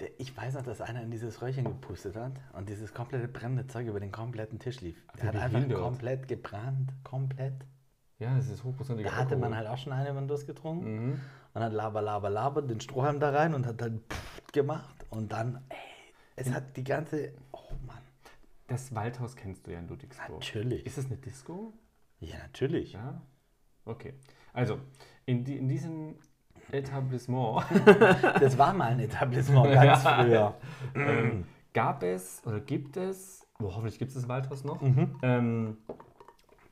Der, 0.00 0.08
ich 0.18 0.36
weiß 0.36 0.54
noch, 0.54 0.62
dass 0.62 0.80
einer 0.80 1.02
in 1.02 1.10
dieses 1.10 1.40
Röhrchen 1.42 1.64
gepustet 1.64 2.16
hat 2.16 2.32
und 2.54 2.68
dieses 2.68 2.92
komplette 2.92 3.28
brennende 3.28 3.66
Zeug 3.66 3.86
über 3.86 4.00
den 4.00 4.12
kompletten 4.12 4.58
Tisch 4.58 4.80
lief. 4.82 4.96
Der 5.18 5.28
hat 5.28 5.36
einfach 5.36 5.52
behindert. 5.52 5.80
komplett 5.80 6.28
gebrannt, 6.28 6.90
komplett. 7.04 7.54
Ja, 8.18 8.36
das 8.36 8.48
ist 8.48 8.62
hochprozentiger 8.62 9.10
Da 9.10 9.16
hatte 9.16 9.36
man 9.36 9.56
halt 9.56 9.66
auch 9.68 9.76
schon 9.78 9.92
über 9.92 10.20
den 10.20 10.28
Durst 10.28 10.46
getrunken 10.46 11.06
Mhm. 11.12 11.20
und 11.54 11.62
hat 11.62 11.72
laber, 11.72 12.02
laber, 12.02 12.30
laber 12.30 12.62
den 12.62 12.80
Strohhalm 12.80 13.20
da 13.20 13.30
rein 13.30 13.54
und 13.54 13.66
hat 13.66 13.80
dann 13.80 14.00
gemacht 14.52 14.94
und 15.10 15.32
dann, 15.32 15.56
ey, 15.70 15.76
es 16.36 16.50
hat 16.52 16.76
die 16.76 16.84
ganze, 16.84 17.32
Das 18.72 18.94
Waldhaus 18.94 19.36
kennst 19.36 19.66
du 19.66 19.70
ja 19.70 19.80
in 19.80 19.86
Ludwigsburg. 19.86 20.40
Natürlich. 20.40 20.86
Ist 20.86 20.96
das 20.96 21.04
eine 21.04 21.18
Disco? 21.18 21.74
ja 22.20 22.38
natürlich. 22.38 22.94
Ja. 22.94 23.20
Okay. 23.84 24.14
Also, 24.54 24.78
in, 25.26 25.44
die, 25.44 25.58
in 25.58 25.68
diesem 25.68 26.14
Etablissement 26.70 27.66
Das 28.40 28.56
war 28.56 28.72
mal 28.72 28.92
ein 28.92 29.00
Etablissement 29.00 29.70
ganz 29.74 30.02
früher. 30.02 30.54
ähm, 30.94 31.44
gab 31.74 32.02
es 32.02 32.40
oder 32.46 32.60
gibt 32.60 32.96
es, 32.96 33.46
oh, 33.60 33.64
hoffentlich 33.64 33.98
gibt 33.98 34.08
es 34.08 34.14
das 34.14 34.28
Waldhaus 34.28 34.64
noch, 34.64 34.80
ähm, 35.22 35.76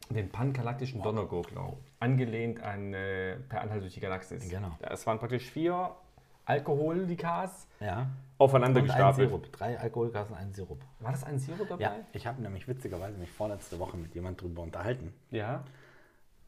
den 0.09 0.31
pangalaktischen 0.31 1.03
Donnergurgler, 1.03 1.75
angelehnt 1.99 2.63
an 2.63 2.95
äh, 2.95 3.37
Per 3.41 3.61
Anhalt 3.61 3.83
durch 3.83 3.93
die 3.93 4.01
Galaxis. 4.01 4.49
Genau. 4.49 4.75
Es 4.81 5.07
waren 5.07 5.19
praktisch 5.19 5.51
vier 5.51 5.95
Alkohollikas 6.44 7.66
Ja. 7.81 8.07
aufeinander 8.38 8.81
Und 8.81 8.90
ein 8.90 8.96
gestapelt. 8.96 9.29
Sirup. 9.29 9.53
Drei 9.53 9.79
Alkoholgasen, 9.79 10.35
ein 10.37 10.53
Sirup. 10.53 10.81
War 11.00 11.12
das 11.12 11.24
ein 11.24 11.38
Sirup 11.38 11.68
dabei? 11.68 11.83
Ja, 11.83 11.94
ich 12.12 12.26
habe 12.26 12.40
nämlich 12.42 12.66
witzigerweise 12.68 13.18
mich 13.18 13.31
vorletzte 13.31 13.79
Woche 13.79 13.96
mit 13.96 14.14
jemand 14.14 14.40
drüber 14.40 14.62
unterhalten, 14.62 15.12
Ja. 15.31 15.62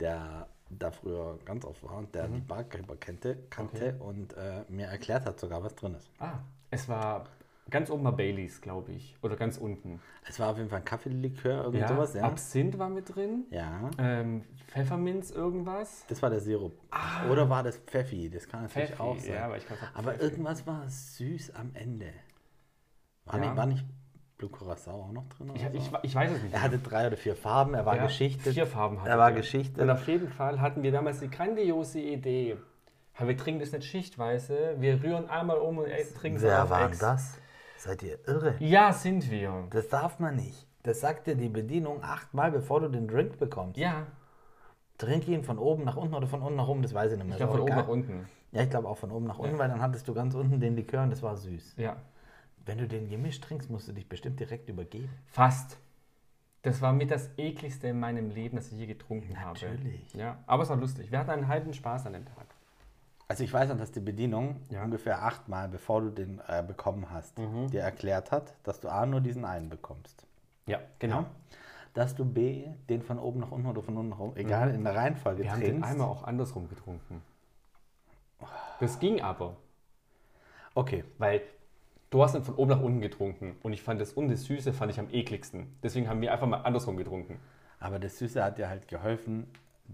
der 0.01 0.47
da 0.71 0.91
früher 0.91 1.39
ganz 1.45 1.65
oft 1.67 1.83
war 1.85 1.99
und 1.99 2.15
der 2.15 2.29
die 2.29 2.41
Barkeeper 2.41 2.97
kannte, 2.97 3.37
kannte 3.51 3.95
und 4.01 4.33
äh, 4.35 4.65
mir 4.69 4.87
erklärt 4.87 5.27
hat 5.27 5.39
sogar, 5.39 5.63
was 5.63 5.75
drin 5.75 5.95
ist. 5.95 6.09
Ah, 6.19 6.39
es 6.71 6.89
war 6.89 7.27
ganz 7.71 7.91
oben 7.91 8.05
war 8.05 8.13
Baileys, 8.17 8.61
glaube 8.61 8.93
ich. 8.93 9.17
Oder 9.23 9.37
ganz 9.37 9.57
unten. 9.59 10.01
Es 10.29 10.39
war 10.39 10.51
auf 10.51 10.57
jeden 10.59 10.69
Fall 10.69 10.79
ein 10.81 10.85
Kaffeelikör, 10.85 11.65
irgend 11.65 11.89
sowas, 11.89 12.15
ja. 12.15 12.23
Absinth 12.23 12.79
war 12.79 12.89
mit 12.89 13.15
drin. 13.15 13.45
Ja, 13.51 13.91
Ähm, 13.99 14.43
Pfefferminz 14.69 15.31
irgendwas. 15.31 16.05
das 16.09 16.23
war 16.23 16.31
der 16.31 16.41
Sirup. 16.41 16.79
Oder 17.31 17.49
war 17.49 17.63
das 17.63 17.77
Pfeffi? 17.79 18.31
Das 18.31 18.49
kann 18.49 18.63
natürlich 18.63 18.91
Pfeffi, 18.91 19.03
auch 19.03 19.19
sein. 19.19 19.35
ja, 19.35 19.45
aber 19.45 19.55
war 19.57 19.79
aber 19.95 20.21
irgendwas 20.21 20.67
war 20.67 20.89
süß 20.89 21.55
am 21.55 21.71
Ende. 21.75 22.07
War, 23.25 23.37
Ja. 23.37 23.41
nicht, 23.47 23.57
war 23.57 23.67
nicht 23.67 23.85
Blue 24.39 24.51
Curacao 24.51 25.03
auch 25.05 25.13
noch 25.13 25.29
drin? 25.29 25.51
Oder 25.51 25.61
Ich, 25.75 25.87
ich, 25.87 25.91
ich 26.03 26.15
weiß 26.15 26.31
es 26.33 26.43
nicht. 26.43 26.53
er 26.55 26.63
hatte 26.63 26.79
drei 26.79 27.07
oder 27.07 27.17
vier 27.17 27.37
Farben, 27.37 27.75
er 27.75 27.87
war 27.87 27.97
Ja, 27.97 28.05
geschichtet. 28.07 28.55
Vier 28.55 28.67
Farben 28.67 29.01
hatte 29.01 29.11
Er 29.11 29.19
war 29.19 29.31
der. 29.31 29.41
geschichtet. 29.41 29.81
Und 29.81 29.91
auf 29.91 30.07
jeden 30.09 30.29
Fall 30.29 30.61
hatten 30.61 30.83
wir 30.83 30.91
damals 30.91 31.21
die 31.21 31.31
grandiose 31.31 32.01
Idee. 32.01 32.57
Ja, 33.19 33.29
Wir 33.29 33.37
trinken 33.37 33.61
das 33.61 33.73
nicht 33.73 33.85
schichtweise, 33.85 34.75
wir 34.79 35.03
rühren 35.03 35.29
einmal 35.29 35.59
um 35.59 35.79
und 35.79 35.87
trinken 36.17 36.39
es 36.39 36.43
Wer 36.43 36.65
auf 36.65 36.71
war 36.71 36.81
denn 36.81 36.89
Ex. 36.91 36.99
das? 36.99 37.39
Seid 37.83 38.05
ihr 38.05 38.21
irre? 38.29 38.55
Ja, 38.61 38.93
sind 38.93 39.29
wir. 39.29 39.67
Das 39.71 39.89
darf 39.89 40.21
man 40.21 40.37
nicht. 40.37 40.69
Das 40.85 41.01
sagt 41.01 41.27
dir 41.27 41.35
die 41.35 41.49
Bedienung 41.49 42.01
achtmal, 42.05 42.53
bevor 42.53 42.81
du 42.81 42.89
den 42.89 43.09
Drink 43.09 43.39
bekommst. 43.39 43.77
Ja, 43.77 44.07
Trink 44.99 45.27
ihn 45.27 45.43
von 45.43 45.59
oben 45.59 45.83
nach 45.83 45.97
unten 45.97 46.15
oder 46.15 46.29
von 46.29 46.43
unten 46.43 46.55
nach 46.55 46.69
oben, 46.69 46.83
das 46.83 46.95
weiß 46.95 47.11
ich 47.11 47.19
nicht 47.19 47.27
mehr. 47.27 47.35
ich 47.35 47.39
glaube 47.39 47.55
von 47.55 47.63
oben 47.63 47.75
nach 47.75 47.89
unten. 47.89 48.29
Ja, 48.53 48.63
ich 48.63 48.71
glaube 48.71 48.87
auch 48.87 48.99
von 48.99 49.11
oben 49.11 49.27
nach 49.27 49.41
unten, 49.41 49.59
weil 49.59 49.69
dann 49.69 49.83
hattest 49.83 50.07
du 50.07 50.15
ganz 50.15 50.33
unten 50.37 50.61
den 50.61 50.77
Likör 50.77 51.03
und 51.03 51.11
das 51.11 51.25
war 51.25 51.37
süß. 51.37 51.75
Ja, 51.77 51.97
Wenn 52.65 52.79
du 52.79 52.87
den 52.87 53.09
gemischt 53.09 53.43
trinkst, 53.43 53.69
musst 53.69 53.89
du 53.89 53.93
dich 53.93 54.09
bestimmt 54.09 54.39
direkt 54.39 54.69
übergeben. 54.69 55.11
fast. 55.27 55.77
Das 56.63 56.81
war 56.83 56.93
mit 56.93 57.11
das 57.11 57.31
ekligste 57.37 57.89
in 57.89 57.99
meinem 57.99 58.31
Leben, 58.31 58.55
das 58.59 58.71
ich 58.71 58.79
je 58.79 58.87
getrunken 58.87 59.41
habe. 59.41 59.59
Natürlich. 59.61 60.15
Ja, 60.15 60.39
aber 60.47 60.63
es 60.63 60.69
war 60.69 60.77
lustig. 60.77 61.11
Wir 61.11 61.19
hatten 61.19 61.31
einen 61.31 61.49
halben 61.49 61.73
Spaß 61.75 62.07
an 62.07 62.13
dem 62.13 62.27
Tag. 62.27 62.47
Also 63.33 63.45
ich 63.45 63.53
weiß 63.55 63.71
noch, 63.71 63.79
dass 63.79 63.91
die 63.91 64.01
Bedienung 64.01 64.61
Ja. 64.69 64.85
ungefähr 64.85 65.23
achtmal, 65.23 65.67
bevor 65.67 66.03
du 66.03 66.11
den 66.11 66.39
äh, 66.49 66.63
bekommen 66.63 67.07
hast, 67.11 67.39
dir 67.39 67.81
erklärt 67.81 68.31
hat, 68.31 68.53
dass 68.63 68.79
du 68.79 68.91
A, 68.91 69.07
nur 69.07 69.23
diesen 69.23 69.47
einen 69.47 69.71
bekommst. 69.71 70.27
Ja, 70.67 70.81
genau. 70.99 71.21
Ja? 71.21 71.31
Dass 71.95 72.15
du 72.15 72.27
B, 72.27 72.67
den 72.91 73.01
von 73.01 73.19
oben 73.19 73.41
nach 73.41 73.51
unten 73.51 73.69
oder 73.69 73.83
von 73.83 73.97
unten 73.97 74.11
nach 74.11 74.19
oben, 74.19 74.37
egal, 74.37 74.75
in 74.75 74.85
der 74.85 74.95
Reihenfolge 74.95 75.45
Wir 75.45 75.51
haben 75.51 75.61
den 75.63 75.77
trinkst. 75.81 75.93
einmal 75.93 76.09
auch 76.09 76.25
andersrum 76.25 76.69
getrunken. 76.69 77.23
Das 78.81 78.99
ging 78.99 79.23
aber, 79.23 79.57
Okay, 80.75 81.03
weil 81.17 81.41
Du 82.11 82.23
hast 82.23 82.35
ihn 82.35 82.45
von 82.45 82.57
oben 82.57 82.69
nach 82.69 82.83
unten 82.83 83.01
getrunken 83.01 83.57
und 83.63 83.73
ich 83.73 83.83
fand 83.83 83.99
das 83.99 84.13
und 84.13 84.29
das 84.29 84.45
Süße 84.45 84.75
fand 84.75 84.93
ich 84.93 85.01
am 85.01 85.09
ekligsten. 85.09 85.75
Deswegen 85.83 86.11
haben 86.11 86.21
wir 86.21 86.31
einfach 86.35 86.47
mal 86.47 86.59
andersrum 86.59 86.99
getrunken. 86.99 87.41
Aber 87.81 87.99
das 87.99 88.19
Süße 88.19 88.45
hat 88.45 88.59
dir 88.59 88.69
halt 88.69 88.89
geholfen, 88.89 89.47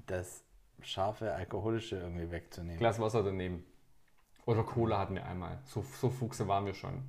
das 0.08 0.42
scharfe 0.82 1.32
Alkoholische 1.32 1.96
irgendwie 1.96 2.30
wegzunehmen. 2.30 2.78
Glas 2.78 3.00
Wasser 3.00 3.22
daneben. 3.22 3.64
Oder 4.46 4.62
Cola 4.62 4.98
hatten 4.98 5.14
wir 5.14 5.26
einmal. 5.26 5.58
So, 5.64 5.82
so 5.82 6.08
Fuchse 6.08 6.48
waren 6.48 6.64
wir 6.64 6.74
schon. 6.74 7.02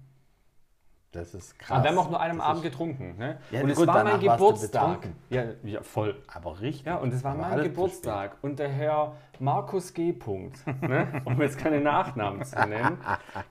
Das 1.11 1.33
ist 1.33 1.57
krass. 1.57 1.71
Aber 1.71 1.83
wir 1.83 1.89
haben 1.91 1.97
auch 1.97 2.09
nur 2.09 2.19
einen 2.19 2.37
Das 2.37 2.47
Abend 2.47 2.63
getrunken. 2.63 3.17
Ne? 3.17 3.39
Ja, 3.49 3.61
und 3.61 3.69
es 3.71 3.77
gut, 3.77 3.87
war 3.87 4.03
mein 4.03 4.19
Geburtstag. 4.19 5.07
Ja, 5.29 5.43
ja, 5.63 5.81
voll. 5.81 6.21
Aber 6.27 6.59
richtig. 6.61 6.85
Ja, 6.85 6.97
und 6.97 7.11
es 7.13 7.23
war 7.23 7.33
mein 7.33 7.63
Geburtstag. 7.63 8.37
Und 8.43 8.59
der 8.59 8.69
Herr 8.69 9.15
Markus 9.39 9.93
G. 9.93 10.13
Punkt, 10.13 10.59
ne, 10.81 11.21
um 11.25 11.41
jetzt 11.41 11.57
keine 11.57 11.81
Nachnamen 11.81 12.43
zu 12.43 12.59
nennen, 12.67 12.99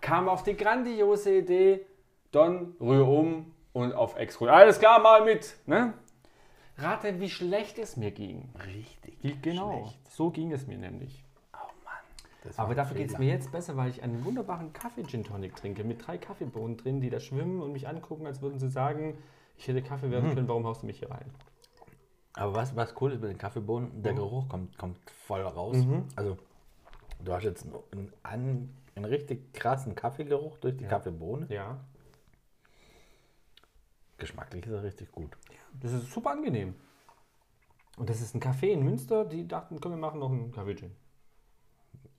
kam 0.00 0.28
auf 0.28 0.44
die 0.44 0.56
grandiose 0.56 1.38
Idee, 1.38 1.84
Don, 2.30 2.76
rühr 2.80 3.08
um 3.08 3.52
und 3.72 3.92
auf 3.92 4.16
Ex 4.16 4.40
rühr. 4.40 4.52
Alles 4.52 4.78
klar, 4.78 5.00
mal 5.00 5.24
mit. 5.24 5.56
Ne? 5.66 5.94
Rate, 6.78 7.20
wie 7.20 7.28
schlecht 7.28 7.78
es 7.78 7.96
mir 7.96 8.10
ging. 8.12 8.48
Richtig. 8.66 9.42
Genau, 9.42 9.82
schlecht. 9.88 10.10
so 10.10 10.30
ging 10.30 10.52
es 10.52 10.66
mir 10.66 10.78
nämlich. 10.78 11.24
Oh 11.52 11.56
Aber 12.56 12.74
dafür 12.74 12.96
geht 12.96 13.10
es 13.10 13.18
mir 13.18 13.28
jetzt 13.28 13.50
besser, 13.50 13.76
weil 13.76 13.90
ich 13.90 14.02
einen 14.02 14.24
wunderbaren 14.24 14.72
Kaffee-Gin 14.72 15.24
Tonic 15.24 15.56
trinke 15.56 15.82
mit 15.84 16.06
drei 16.06 16.18
Kaffeebohnen 16.18 16.76
drin, 16.76 17.00
die 17.00 17.10
da 17.10 17.18
schwimmen 17.20 17.60
und 17.60 17.72
mich 17.72 17.88
angucken, 17.88 18.26
als 18.26 18.40
würden 18.42 18.58
sie 18.58 18.68
sagen, 18.70 19.18
ich 19.56 19.66
hätte 19.66 19.82
Kaffee 19.82 20.06
Mhm. 20.06 20.12
werden 20.12 20.34
können, 20.34 20.48
warum 20.48 20.64
haust 20.66 20.82
du 20.82 20.86
mich 20.86 21.00
hier 21.00 21.10
rein? 21.10 21.30
Aber 22.34 22.54
was, 22.54 22.76
was 22.76 22.94
cool 23.00 23.12
ist 23.12 23.20
mit 23.20 23.30
den 23.30 23.38
Kaffeebohnen, 23.38 24.00
der 24.02 24.12
Geruch 24.14 24.48
kommt, 24.48 24.78
kommt 24.78 24.98
voll 25.26 25.40
raus. 25.42 25.76
Also, 26.14 26.36
du 27.24 27.32
hast 27.32 27.42
jetzt 27.42 27.66
einen, 27.92 28.12
einen, 28.22 28.76
einen 28.94 29.04
richtig 29.04 29.52
krassen 29.52 29.96
Kaffeegeruch 29.96 30.58
durch 30.58 30.76
die 30.76 30.84
Kaffeebohne. 30.84 31.46
Ja, 31.48 31.80
Geschmacklich 34.18 34.66
ist 34.66 34.72
er 34.72 34.82
richtig 34.82 35.10
gut. 35.12 35.36
das 35.72 35.92
ist 35.92 36.12
super 36.12 36.30
angenehm. 36.30 36.74
Und 37.96 38.10
das 38.10 38.20
ist 38.20 38.34
ein 38.34 38.40
Café 38.40 38.66
in 38.66 38.82
Münster, 38.84 39.24
die 39.24 39.46
dachten, 39.48 39.80
komm, 39.80 39.92
wir 39.92 39.98
machen 39.98 40.20
noch 40.20 40.30
einen 40.30 40.52
Kaffee-Gin. 40.52 40.94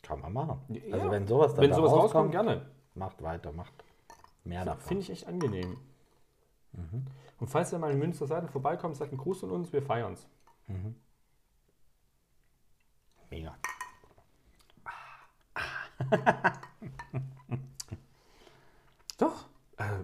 Kann 0.01 0.19
man 0.21 0.33
machen. 0.33 0.62
Ja. 0.69 0.93
Also, 0.95 1.12
wenn 1.12 1.27
sowas 1.27 1.53
dann 1.53 1.62
Wenn 1.63 1.69
da 1.71 1.75
sowas 1.75 1.91
rauskommt, 1.91 2.05
rauskommt, 2.05 2.31
gerne. 2.31 2.69
macht 2.95 3.21
weiter, 3.21 3.51
macht 3.51 3.73
mehr 4.43 4.65
davon. 4.65 4.81
Finde 4.81 5.03
ich 5.03 5.09
echt 5.12 5.27
angenehm. 5.27 5.77
Und 7.39 7.47
falls 7.47 7.71
ihr 7.73 7.79
mal 7.79 7.91
in 7.91 7.99
Münster 7.99 8.27
seid 8.27 8.43
und 8.43 8.51
vorbeikommt, 8.51 8.95
sagt 8.95 9.12
einen 9.12 9.19
Gruß 9.19 9.41
von 9.41 9.51
uns, 9.51 9.73
wir 9.73 9.81
feiern 9.81 10.13
es. 10.13 10.27
Mega. 13.29 13.57
Doch. 19.17 19.45
Äh, 19.77 20.03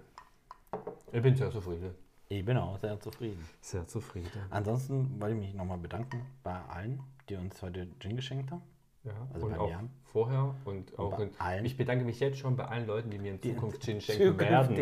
ich 1.15 1.21
bin 1.23 1.35
sehr 1.35 1.51
zufrieden. 1.51 1.95
Ich 2.27 2.43
bin 2.43 2.57
auch 2.57 2.77
sehr 2.79 2.99
zufrieden. 2.99 3.43
Sehr 3.61 3.87
zufrieden. 3.87 4.29
Ansonsten 4.49 5.19
wollte 5.21 5.35
ich 5.35 5.41
mich 5.41 5.53
nochmal 5.53 5.77
bedanken 5.77 6.25
bei 6.43 6.55
allen, 6.65 7.01
die 7.29 7.35
uns 7.35 7.61
heute 7.61 7.87
Gin 7.99 8.15
geschenkt 8.15 8.51
haben. 8.51 8.63
Ja, 9.03 9.13
Also 9.33 9.45
und 9.45 9.51
bei 9.53 9.59
auch 9.59 9.69
Jan. 9.69 9.89
vorher 10.03 10.55
und 10.65 10.97
auch 10.97 11.15
bei 11.17 11.23
in, 11.25 11.29
allen. 11.39 11.65
ich 11.65 11.77
bedanke 11.77 12.03
mich 12.03 12.19
jetzt 12.19 12.39
schon 12.39 12.55
bei 12.55 12.65
allen 12.65 12.87
Leuten, 12.87 13.11
die 13.11 13.19
mir 13.19 13.33
in 13.33 13.41
Zukunft 13.41 13.83
Gin 13.83 14.01
schenken 14.01 14.39
werden. 14.39 14.75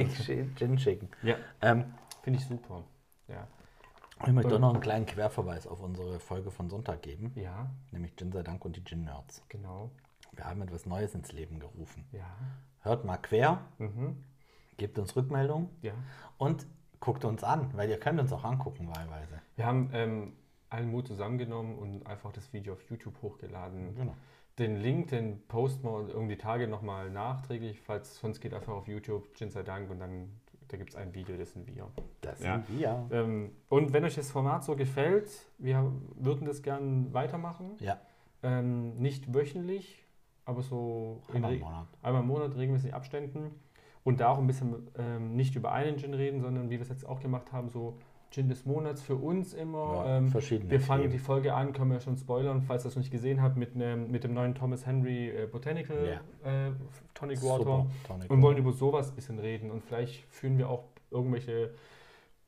Gin 0.56 0.78
schicken. 0.80 1.10
Ja, 1.24 1.36
Ähm, 1.62 1.93
finde 2.22 2.39
ich 2.39 2.46
super. 2.46 2.84
Ja. 3.28 3.46
ich 4.26 4.32
möchte 4.32 4.52
doch 4.52 4.60
noch 4.60 4.72
einen 4.74 4.82
kleinen 4.82 5.06
Querverweis 5.06 5.67
auf 5.67 5.82
unsere 5.82 6.22
Folge 6.22 6.52
von 6.52 6.69
Sonntag 6.69 7.02
geben, 7.02 7.34
ja, 7.36 7.69
nämlich 7.91 8.15
Gin 8.15 8.32
sei 8.32 8.43
Dank 8.43 8.63
und 8.63 8.78
die 8.78 8.84
Gin 8.86 9.04
Nerds. 9.04 9.43
genau. 9.50 9.91
Wir 10.32 10.46
haben 10.46 10.62
etwas 10.62 10.86
Neues 10.88 11.13
ins 11.13 11.32
Leben 11.34 11.60
gerufen. 11.60 12.06
Ja, 12.13 12.26
Hört 12.80 13.04
mal 13.06 13.17
quer, 13.17 13.60
mhm. 13.78 14.24
Gebt 14.78 14.98
uns 15.00 15.16
Rückmeldung 15.16 15.70
ja. 15.82 15.94
und 16.38 16.66
guckt 17.00 17.26
uns 17.26 17.44
an, 17.44 17.70
weil 17.74 17.90
ihr 17.90 18.00
könnt 18.00 18.20
uns 18.20 18.32
auch 18.32 18.44
angucken 18.44 18.88
wahlweise. 18.88 19.42
Wir 19.56 19.66
haben 19.66 19.90
ähm, 19.94 20.34
allen 20.70 20.90
Mut 20.90 21.08
zusammengenommen 21.08 21.78
und 21.78 22.08
einfach 22.08 22.32
das 22.32 22.52
Video 22.54 22.74
auf 22.74 22.82
YouTube 22.90 23.22
hochgeladen. 23.22 23.96
Genau. 23.96 24.16
Den 24.60 24.78
Link, 24.82 25.10
den 25.10 25.46
posten 25.48 25.84
wir 25.88 26.08
irgendwie 26.10 26.36
die 26.36 26.42
Tage 26.42 26.68
nochmal 26.68 27.10
nachträglich, 27.10 27.82
falls 27.82 28.20
sonst 28.20 28.40
geht 28.40 28.54
einfach 28.54 28.74
auf 28.74 28.88
YouTube, 28.88 29.34
Gin 29.36 29.50
sei 29.50 29.64
Dank 29.64 29.90
und 29.90 30.00
dann 30.00 30.30
da 30.70 30.78
gibt 30.78 30.90
es 30.90 30.96
ein 30.96 31.14
Video, 31.14 31.38
das 31.38 31.54
sind 31.54 31.68
wir. 31.68 31.88
Das 32.22 32.42
Ja. 32.42 32.56
sind 32.66 32.80
wir. 32.80 33.08
Ähm, 33.12 33.52
und 33.70 33.94
wenn 33.94 34.04
euch 34.06 34.16
das 34.16 34.32
Format 34.32 34.64
so 34.64 34.76
gefällt, 34.76 35.30
wir 35.60 35.92
würden 36.16 36.46
das 36.48 36.64
gern 36.64 37.14
weitermachen. 37.14 37.76
Ja, 37.80 38.00
Ähm, 38.42 38.98
nicht 38.98 39.34
wöchentlich, 39.34 40.04
aber 40.46 40.64
so 40.64 41.22
in 41.30 41.36
einmal 41.36 41.54
im 41.54 41.60
Monat. 41.62 41.88
einmal 42.02 42.22
im 42.24 42.28
Monat 42.28 42.56
regelmäßig 42.58 42.94
Abständen. 42.94 43.52
Und 44.04 44.20
da 44.20 44.30
auch 44.30 44.38
ein 44.39 44.48
bisschen 44.48 44.76
ähm, 44.98 45.36
nicht 45.36 45.56
über 45.56 45.72
einen 45.72 45.98
Gin 45.98 46.13
reden, 46.13 46.42
sondern 46.42 46.70
wie 46.70 46.76
wir 46.76 46.82
es 46.82 46.89
jetzt 46.89 47.08
auch 47.08 47.20
gemacht 47.20 47.52
haben, 47.54 47.70
so 47.70 47.98
Gin 48.32 48.50
des 48.50 48.66
Monats 48.66 49.02
für 49.02 49.16
uns 49.16 49.54
immer. 49.54 50.04
Ja, 50.06 50.18
ähm, 50.18 50.28
verschiedene 50.30 50.72
wir 50.72 50.82
fangen 50.82 51.10
die 51.12 51.20
Folge 51.20 51.54
an, 51.54 51.72
können 51.72 51.92
wir 51.92 52.00
schon 52.00 52.18
spoilern, 52.18 52.63
falls 52.63 52.84
ihr 52.84 52.89
es 52.89 52.96
noch 52.96 53.02
nicht 53.04 53.12
gesehen 53.12 53.42
habt, 53.42 53.58
mit, 53.58 53.76
nem, 53.76 54.10
mit 54.10 54.24
dem 54.24 54.34
neuen 54.34 54.56
Thomas 54.56 54.86
Henry 54.86 55.30
äh, 55.30 55.46
Botanical 55.46 56.20
äh, 56.44 56.72
Tonic 57.13 57.44
Water. 57.44 57.86
Tonic 58.08 58.30
Und 58.30 58.42
wollen 58.42 58.58
über 58.58 58.72
sowas 58.72 59.10
ein 59.12 59.16
bisschen 59.16 59.39
reden. 59.39 59.70
Und 59.70 59.84
vielleicht 59.84 60.26
führen 60.32 60.58
wir 60.58 60.68
auch 60.70 60.84
irgendwelche 61.12 61.70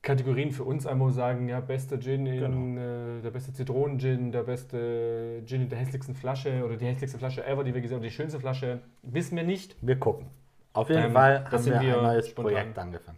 Kategorien 0.01 0.51
für 0.51 0.63
uns 0.63 0.85
einmal 0.85 1.11
sagen, 1.11 1.47
ja, 1.49 1.59
bester 1.59 1.99
Gin 1.99 2.25
in, 2.25 2.39
Genau. 2.39 2.81
äh, 2.81 3.21
der 3.21 3.31
beste 3.31 3.53
Zitronen-Gin, 3.53 4.31
der 4.31 4.43
beste 4.43 5.43
Gin 5.45 5.61
in 5.61 5.69
der 5.69 5.79
hässlichsten 5.79 6.15
Flasche 6.15 6.63
oder 6.65 6.77
die 6.77 6.85
hässlichste 6.85 7.17
Flasche 7.17 7.45
ever, 7.45 7.63
die 7.63 7.73
wir 7.73 7.81
gesehen 7.81 7.97
haben, 7.97 8.03
die 8.03 8.11
schönste 8.11 8.39
Flasche, 8.39 8.81
wissen 9.03 9.35
wir 9.35 9.43
nicht. 9.43 9.75
Wir 9.81 9.97
gucken. 9.99 10.27
Auf 10.75 10.89
jeden 10.89 11.03
Ähm, 11.05 11.11
Fall 11.13 11.49
haben 11.49 11.65
wir, 11.65 11.81
wir 11.81 11.97
ein 11.97 12.03
neues 12.03 12.27
spontan. 12.29 12.53
Projekt 12.53 12.77
angefangen. 12.79 13.17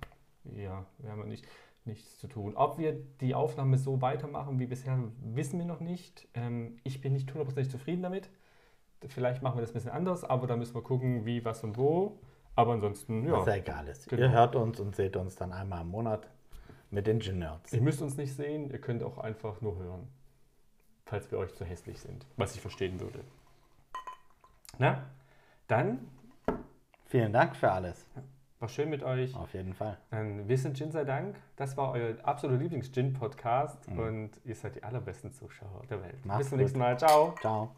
Ja, 0.55 0.85
wir 0.99 1.11
haben 1.11 1.27
nicht, 1.27 1.45
nichts 1.85 2.19
zu 2.19 2.27
tun. 2.27 2.55
Ob 2.55 2.77
wir 2.77 2.93
die 3.19 3.35
Aufnahme 3.35 3.77
so 3.77 4.01
weitermachen 4.01 4.59
wie 4.59 4.67
bisher, 4.67 4.97
wissen 5.21 5.59
wir 5.59 5.65
noch 5.65 5.79
nicht. 5.79 6.27
Ähm, 6.33 6.77
ich 6.83 7.01
bin 7.01 7.13
nicht 7.13 7.29
hundertprozentig 7.31 7.71
zufrieden 7.71 8.03
damit. 8.03 8.29
Vielleicht 9.07 9.41
machen 9.43 9.57
wir 9.57 9.61
das 9.61 9.71
ein 9.71 9.75
bisschen 9.75 9.91
anders, 9.91 10.23
aber 10.23 10.47
da 10.47 10.55
müssen 10.55 10.73
wir 10.75 10.81
gucken, 10.81 11.25
wie, 11.25 11.43
was 11.45 11.63
und 11.63 11.77
wo. 11.77 12.19
Aber 12.55 12.73
ansonsten, 12.73 13.25
ja. 13.27 13.33
Was 13.33 13.45
ja 13.47 13.55
egal 13.55 13.87
ist. 13.87 14.09
Genau. 14.09 14.21
Ihr 14.21 14.31
hört 14.31 14.55
uns 14.55 14.79
und 14.79 14.95
seht 14.95 15.15
uns 15.15 15.35
dann 15.35 15.51
einmal 15.53 15.81
im 15.81 15.89
Monat 15.89 16.27
mit 16.89 17.05
den 17.05 17.17
Nerds. 17.17 17.73
Ihr 17.73 17.81
müsst 17.81 18.01
uns 18.01 18.17
nicht 18.17 18.33
sehen, 18.33 18.71
ihr 18.71 18.79
könnt 18.79 19.03
auch 19.03 19.17
einfach 19.17 19.61
nur 19.61 19.77
hören. 19.77 20.07
Falls 21.05 21.31
wir 21.31 21.37
euch 21.37 21.53
zu 21.53 21.65
hässlich 21.65 21.99
sind, 21.99 22.25
was 22.35 22.55
ich 22.55 22.61
verstehen 22.61 22.99
würde. 22.99 23.19
Na, 24.77 25.05
dann 25.67 26.07
Vielen 27.09 27.31
Dank 27.33 27.55
für 27.55 27.71
alles. 27.71 28.05
war 28.59 28.67
schön 28.67 28.89
mit 28.89 29.03
euch. 29.03 29.35
Auf 29.35 29.53
jeden 29.53 29.73
Fall. 29.73 29.97
Ähm, 30.11 30.47
Wir 30.47 30.57
sind 30.57 30.77
Gin 30.77 30.91
sei 30.91 31.03
Dank. 31.05 31.35
Das 31.55 31.77
war 31.77 31.91
euer 31.91 32.15
absoluter 32.23 32.59
Lieblings-Gin-Podcast 32.61 33.87
und 33.89 34.31
ihr 34.43 34.55
seid 34.55 34.75
die 34.75 34.83
allerbesten 34.83 35.31
Zuschauer 35.31 35.83
der 35.89 36.01
Welt. 36.01 36.25
Macht's 36.25 36.39
Bis 36.39 36.49
zum 36.49 36.57
gut. 36.57 36.63
nächsten 36.63 36.79
Mal. 36.79 36.97
Ciao. 36.97 37.35
Ciao. 37.39 37.71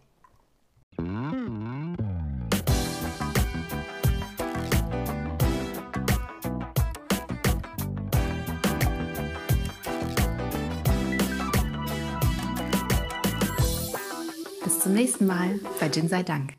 Bis 14.63 14.79
zum 14.79 14.93
nächsten 14.93 15.25
Mal 15.25 15.59
bei 15.79 15.89
Gin 15.89 16.07
sei 16.07 16.23
Dank. 16.23 16.53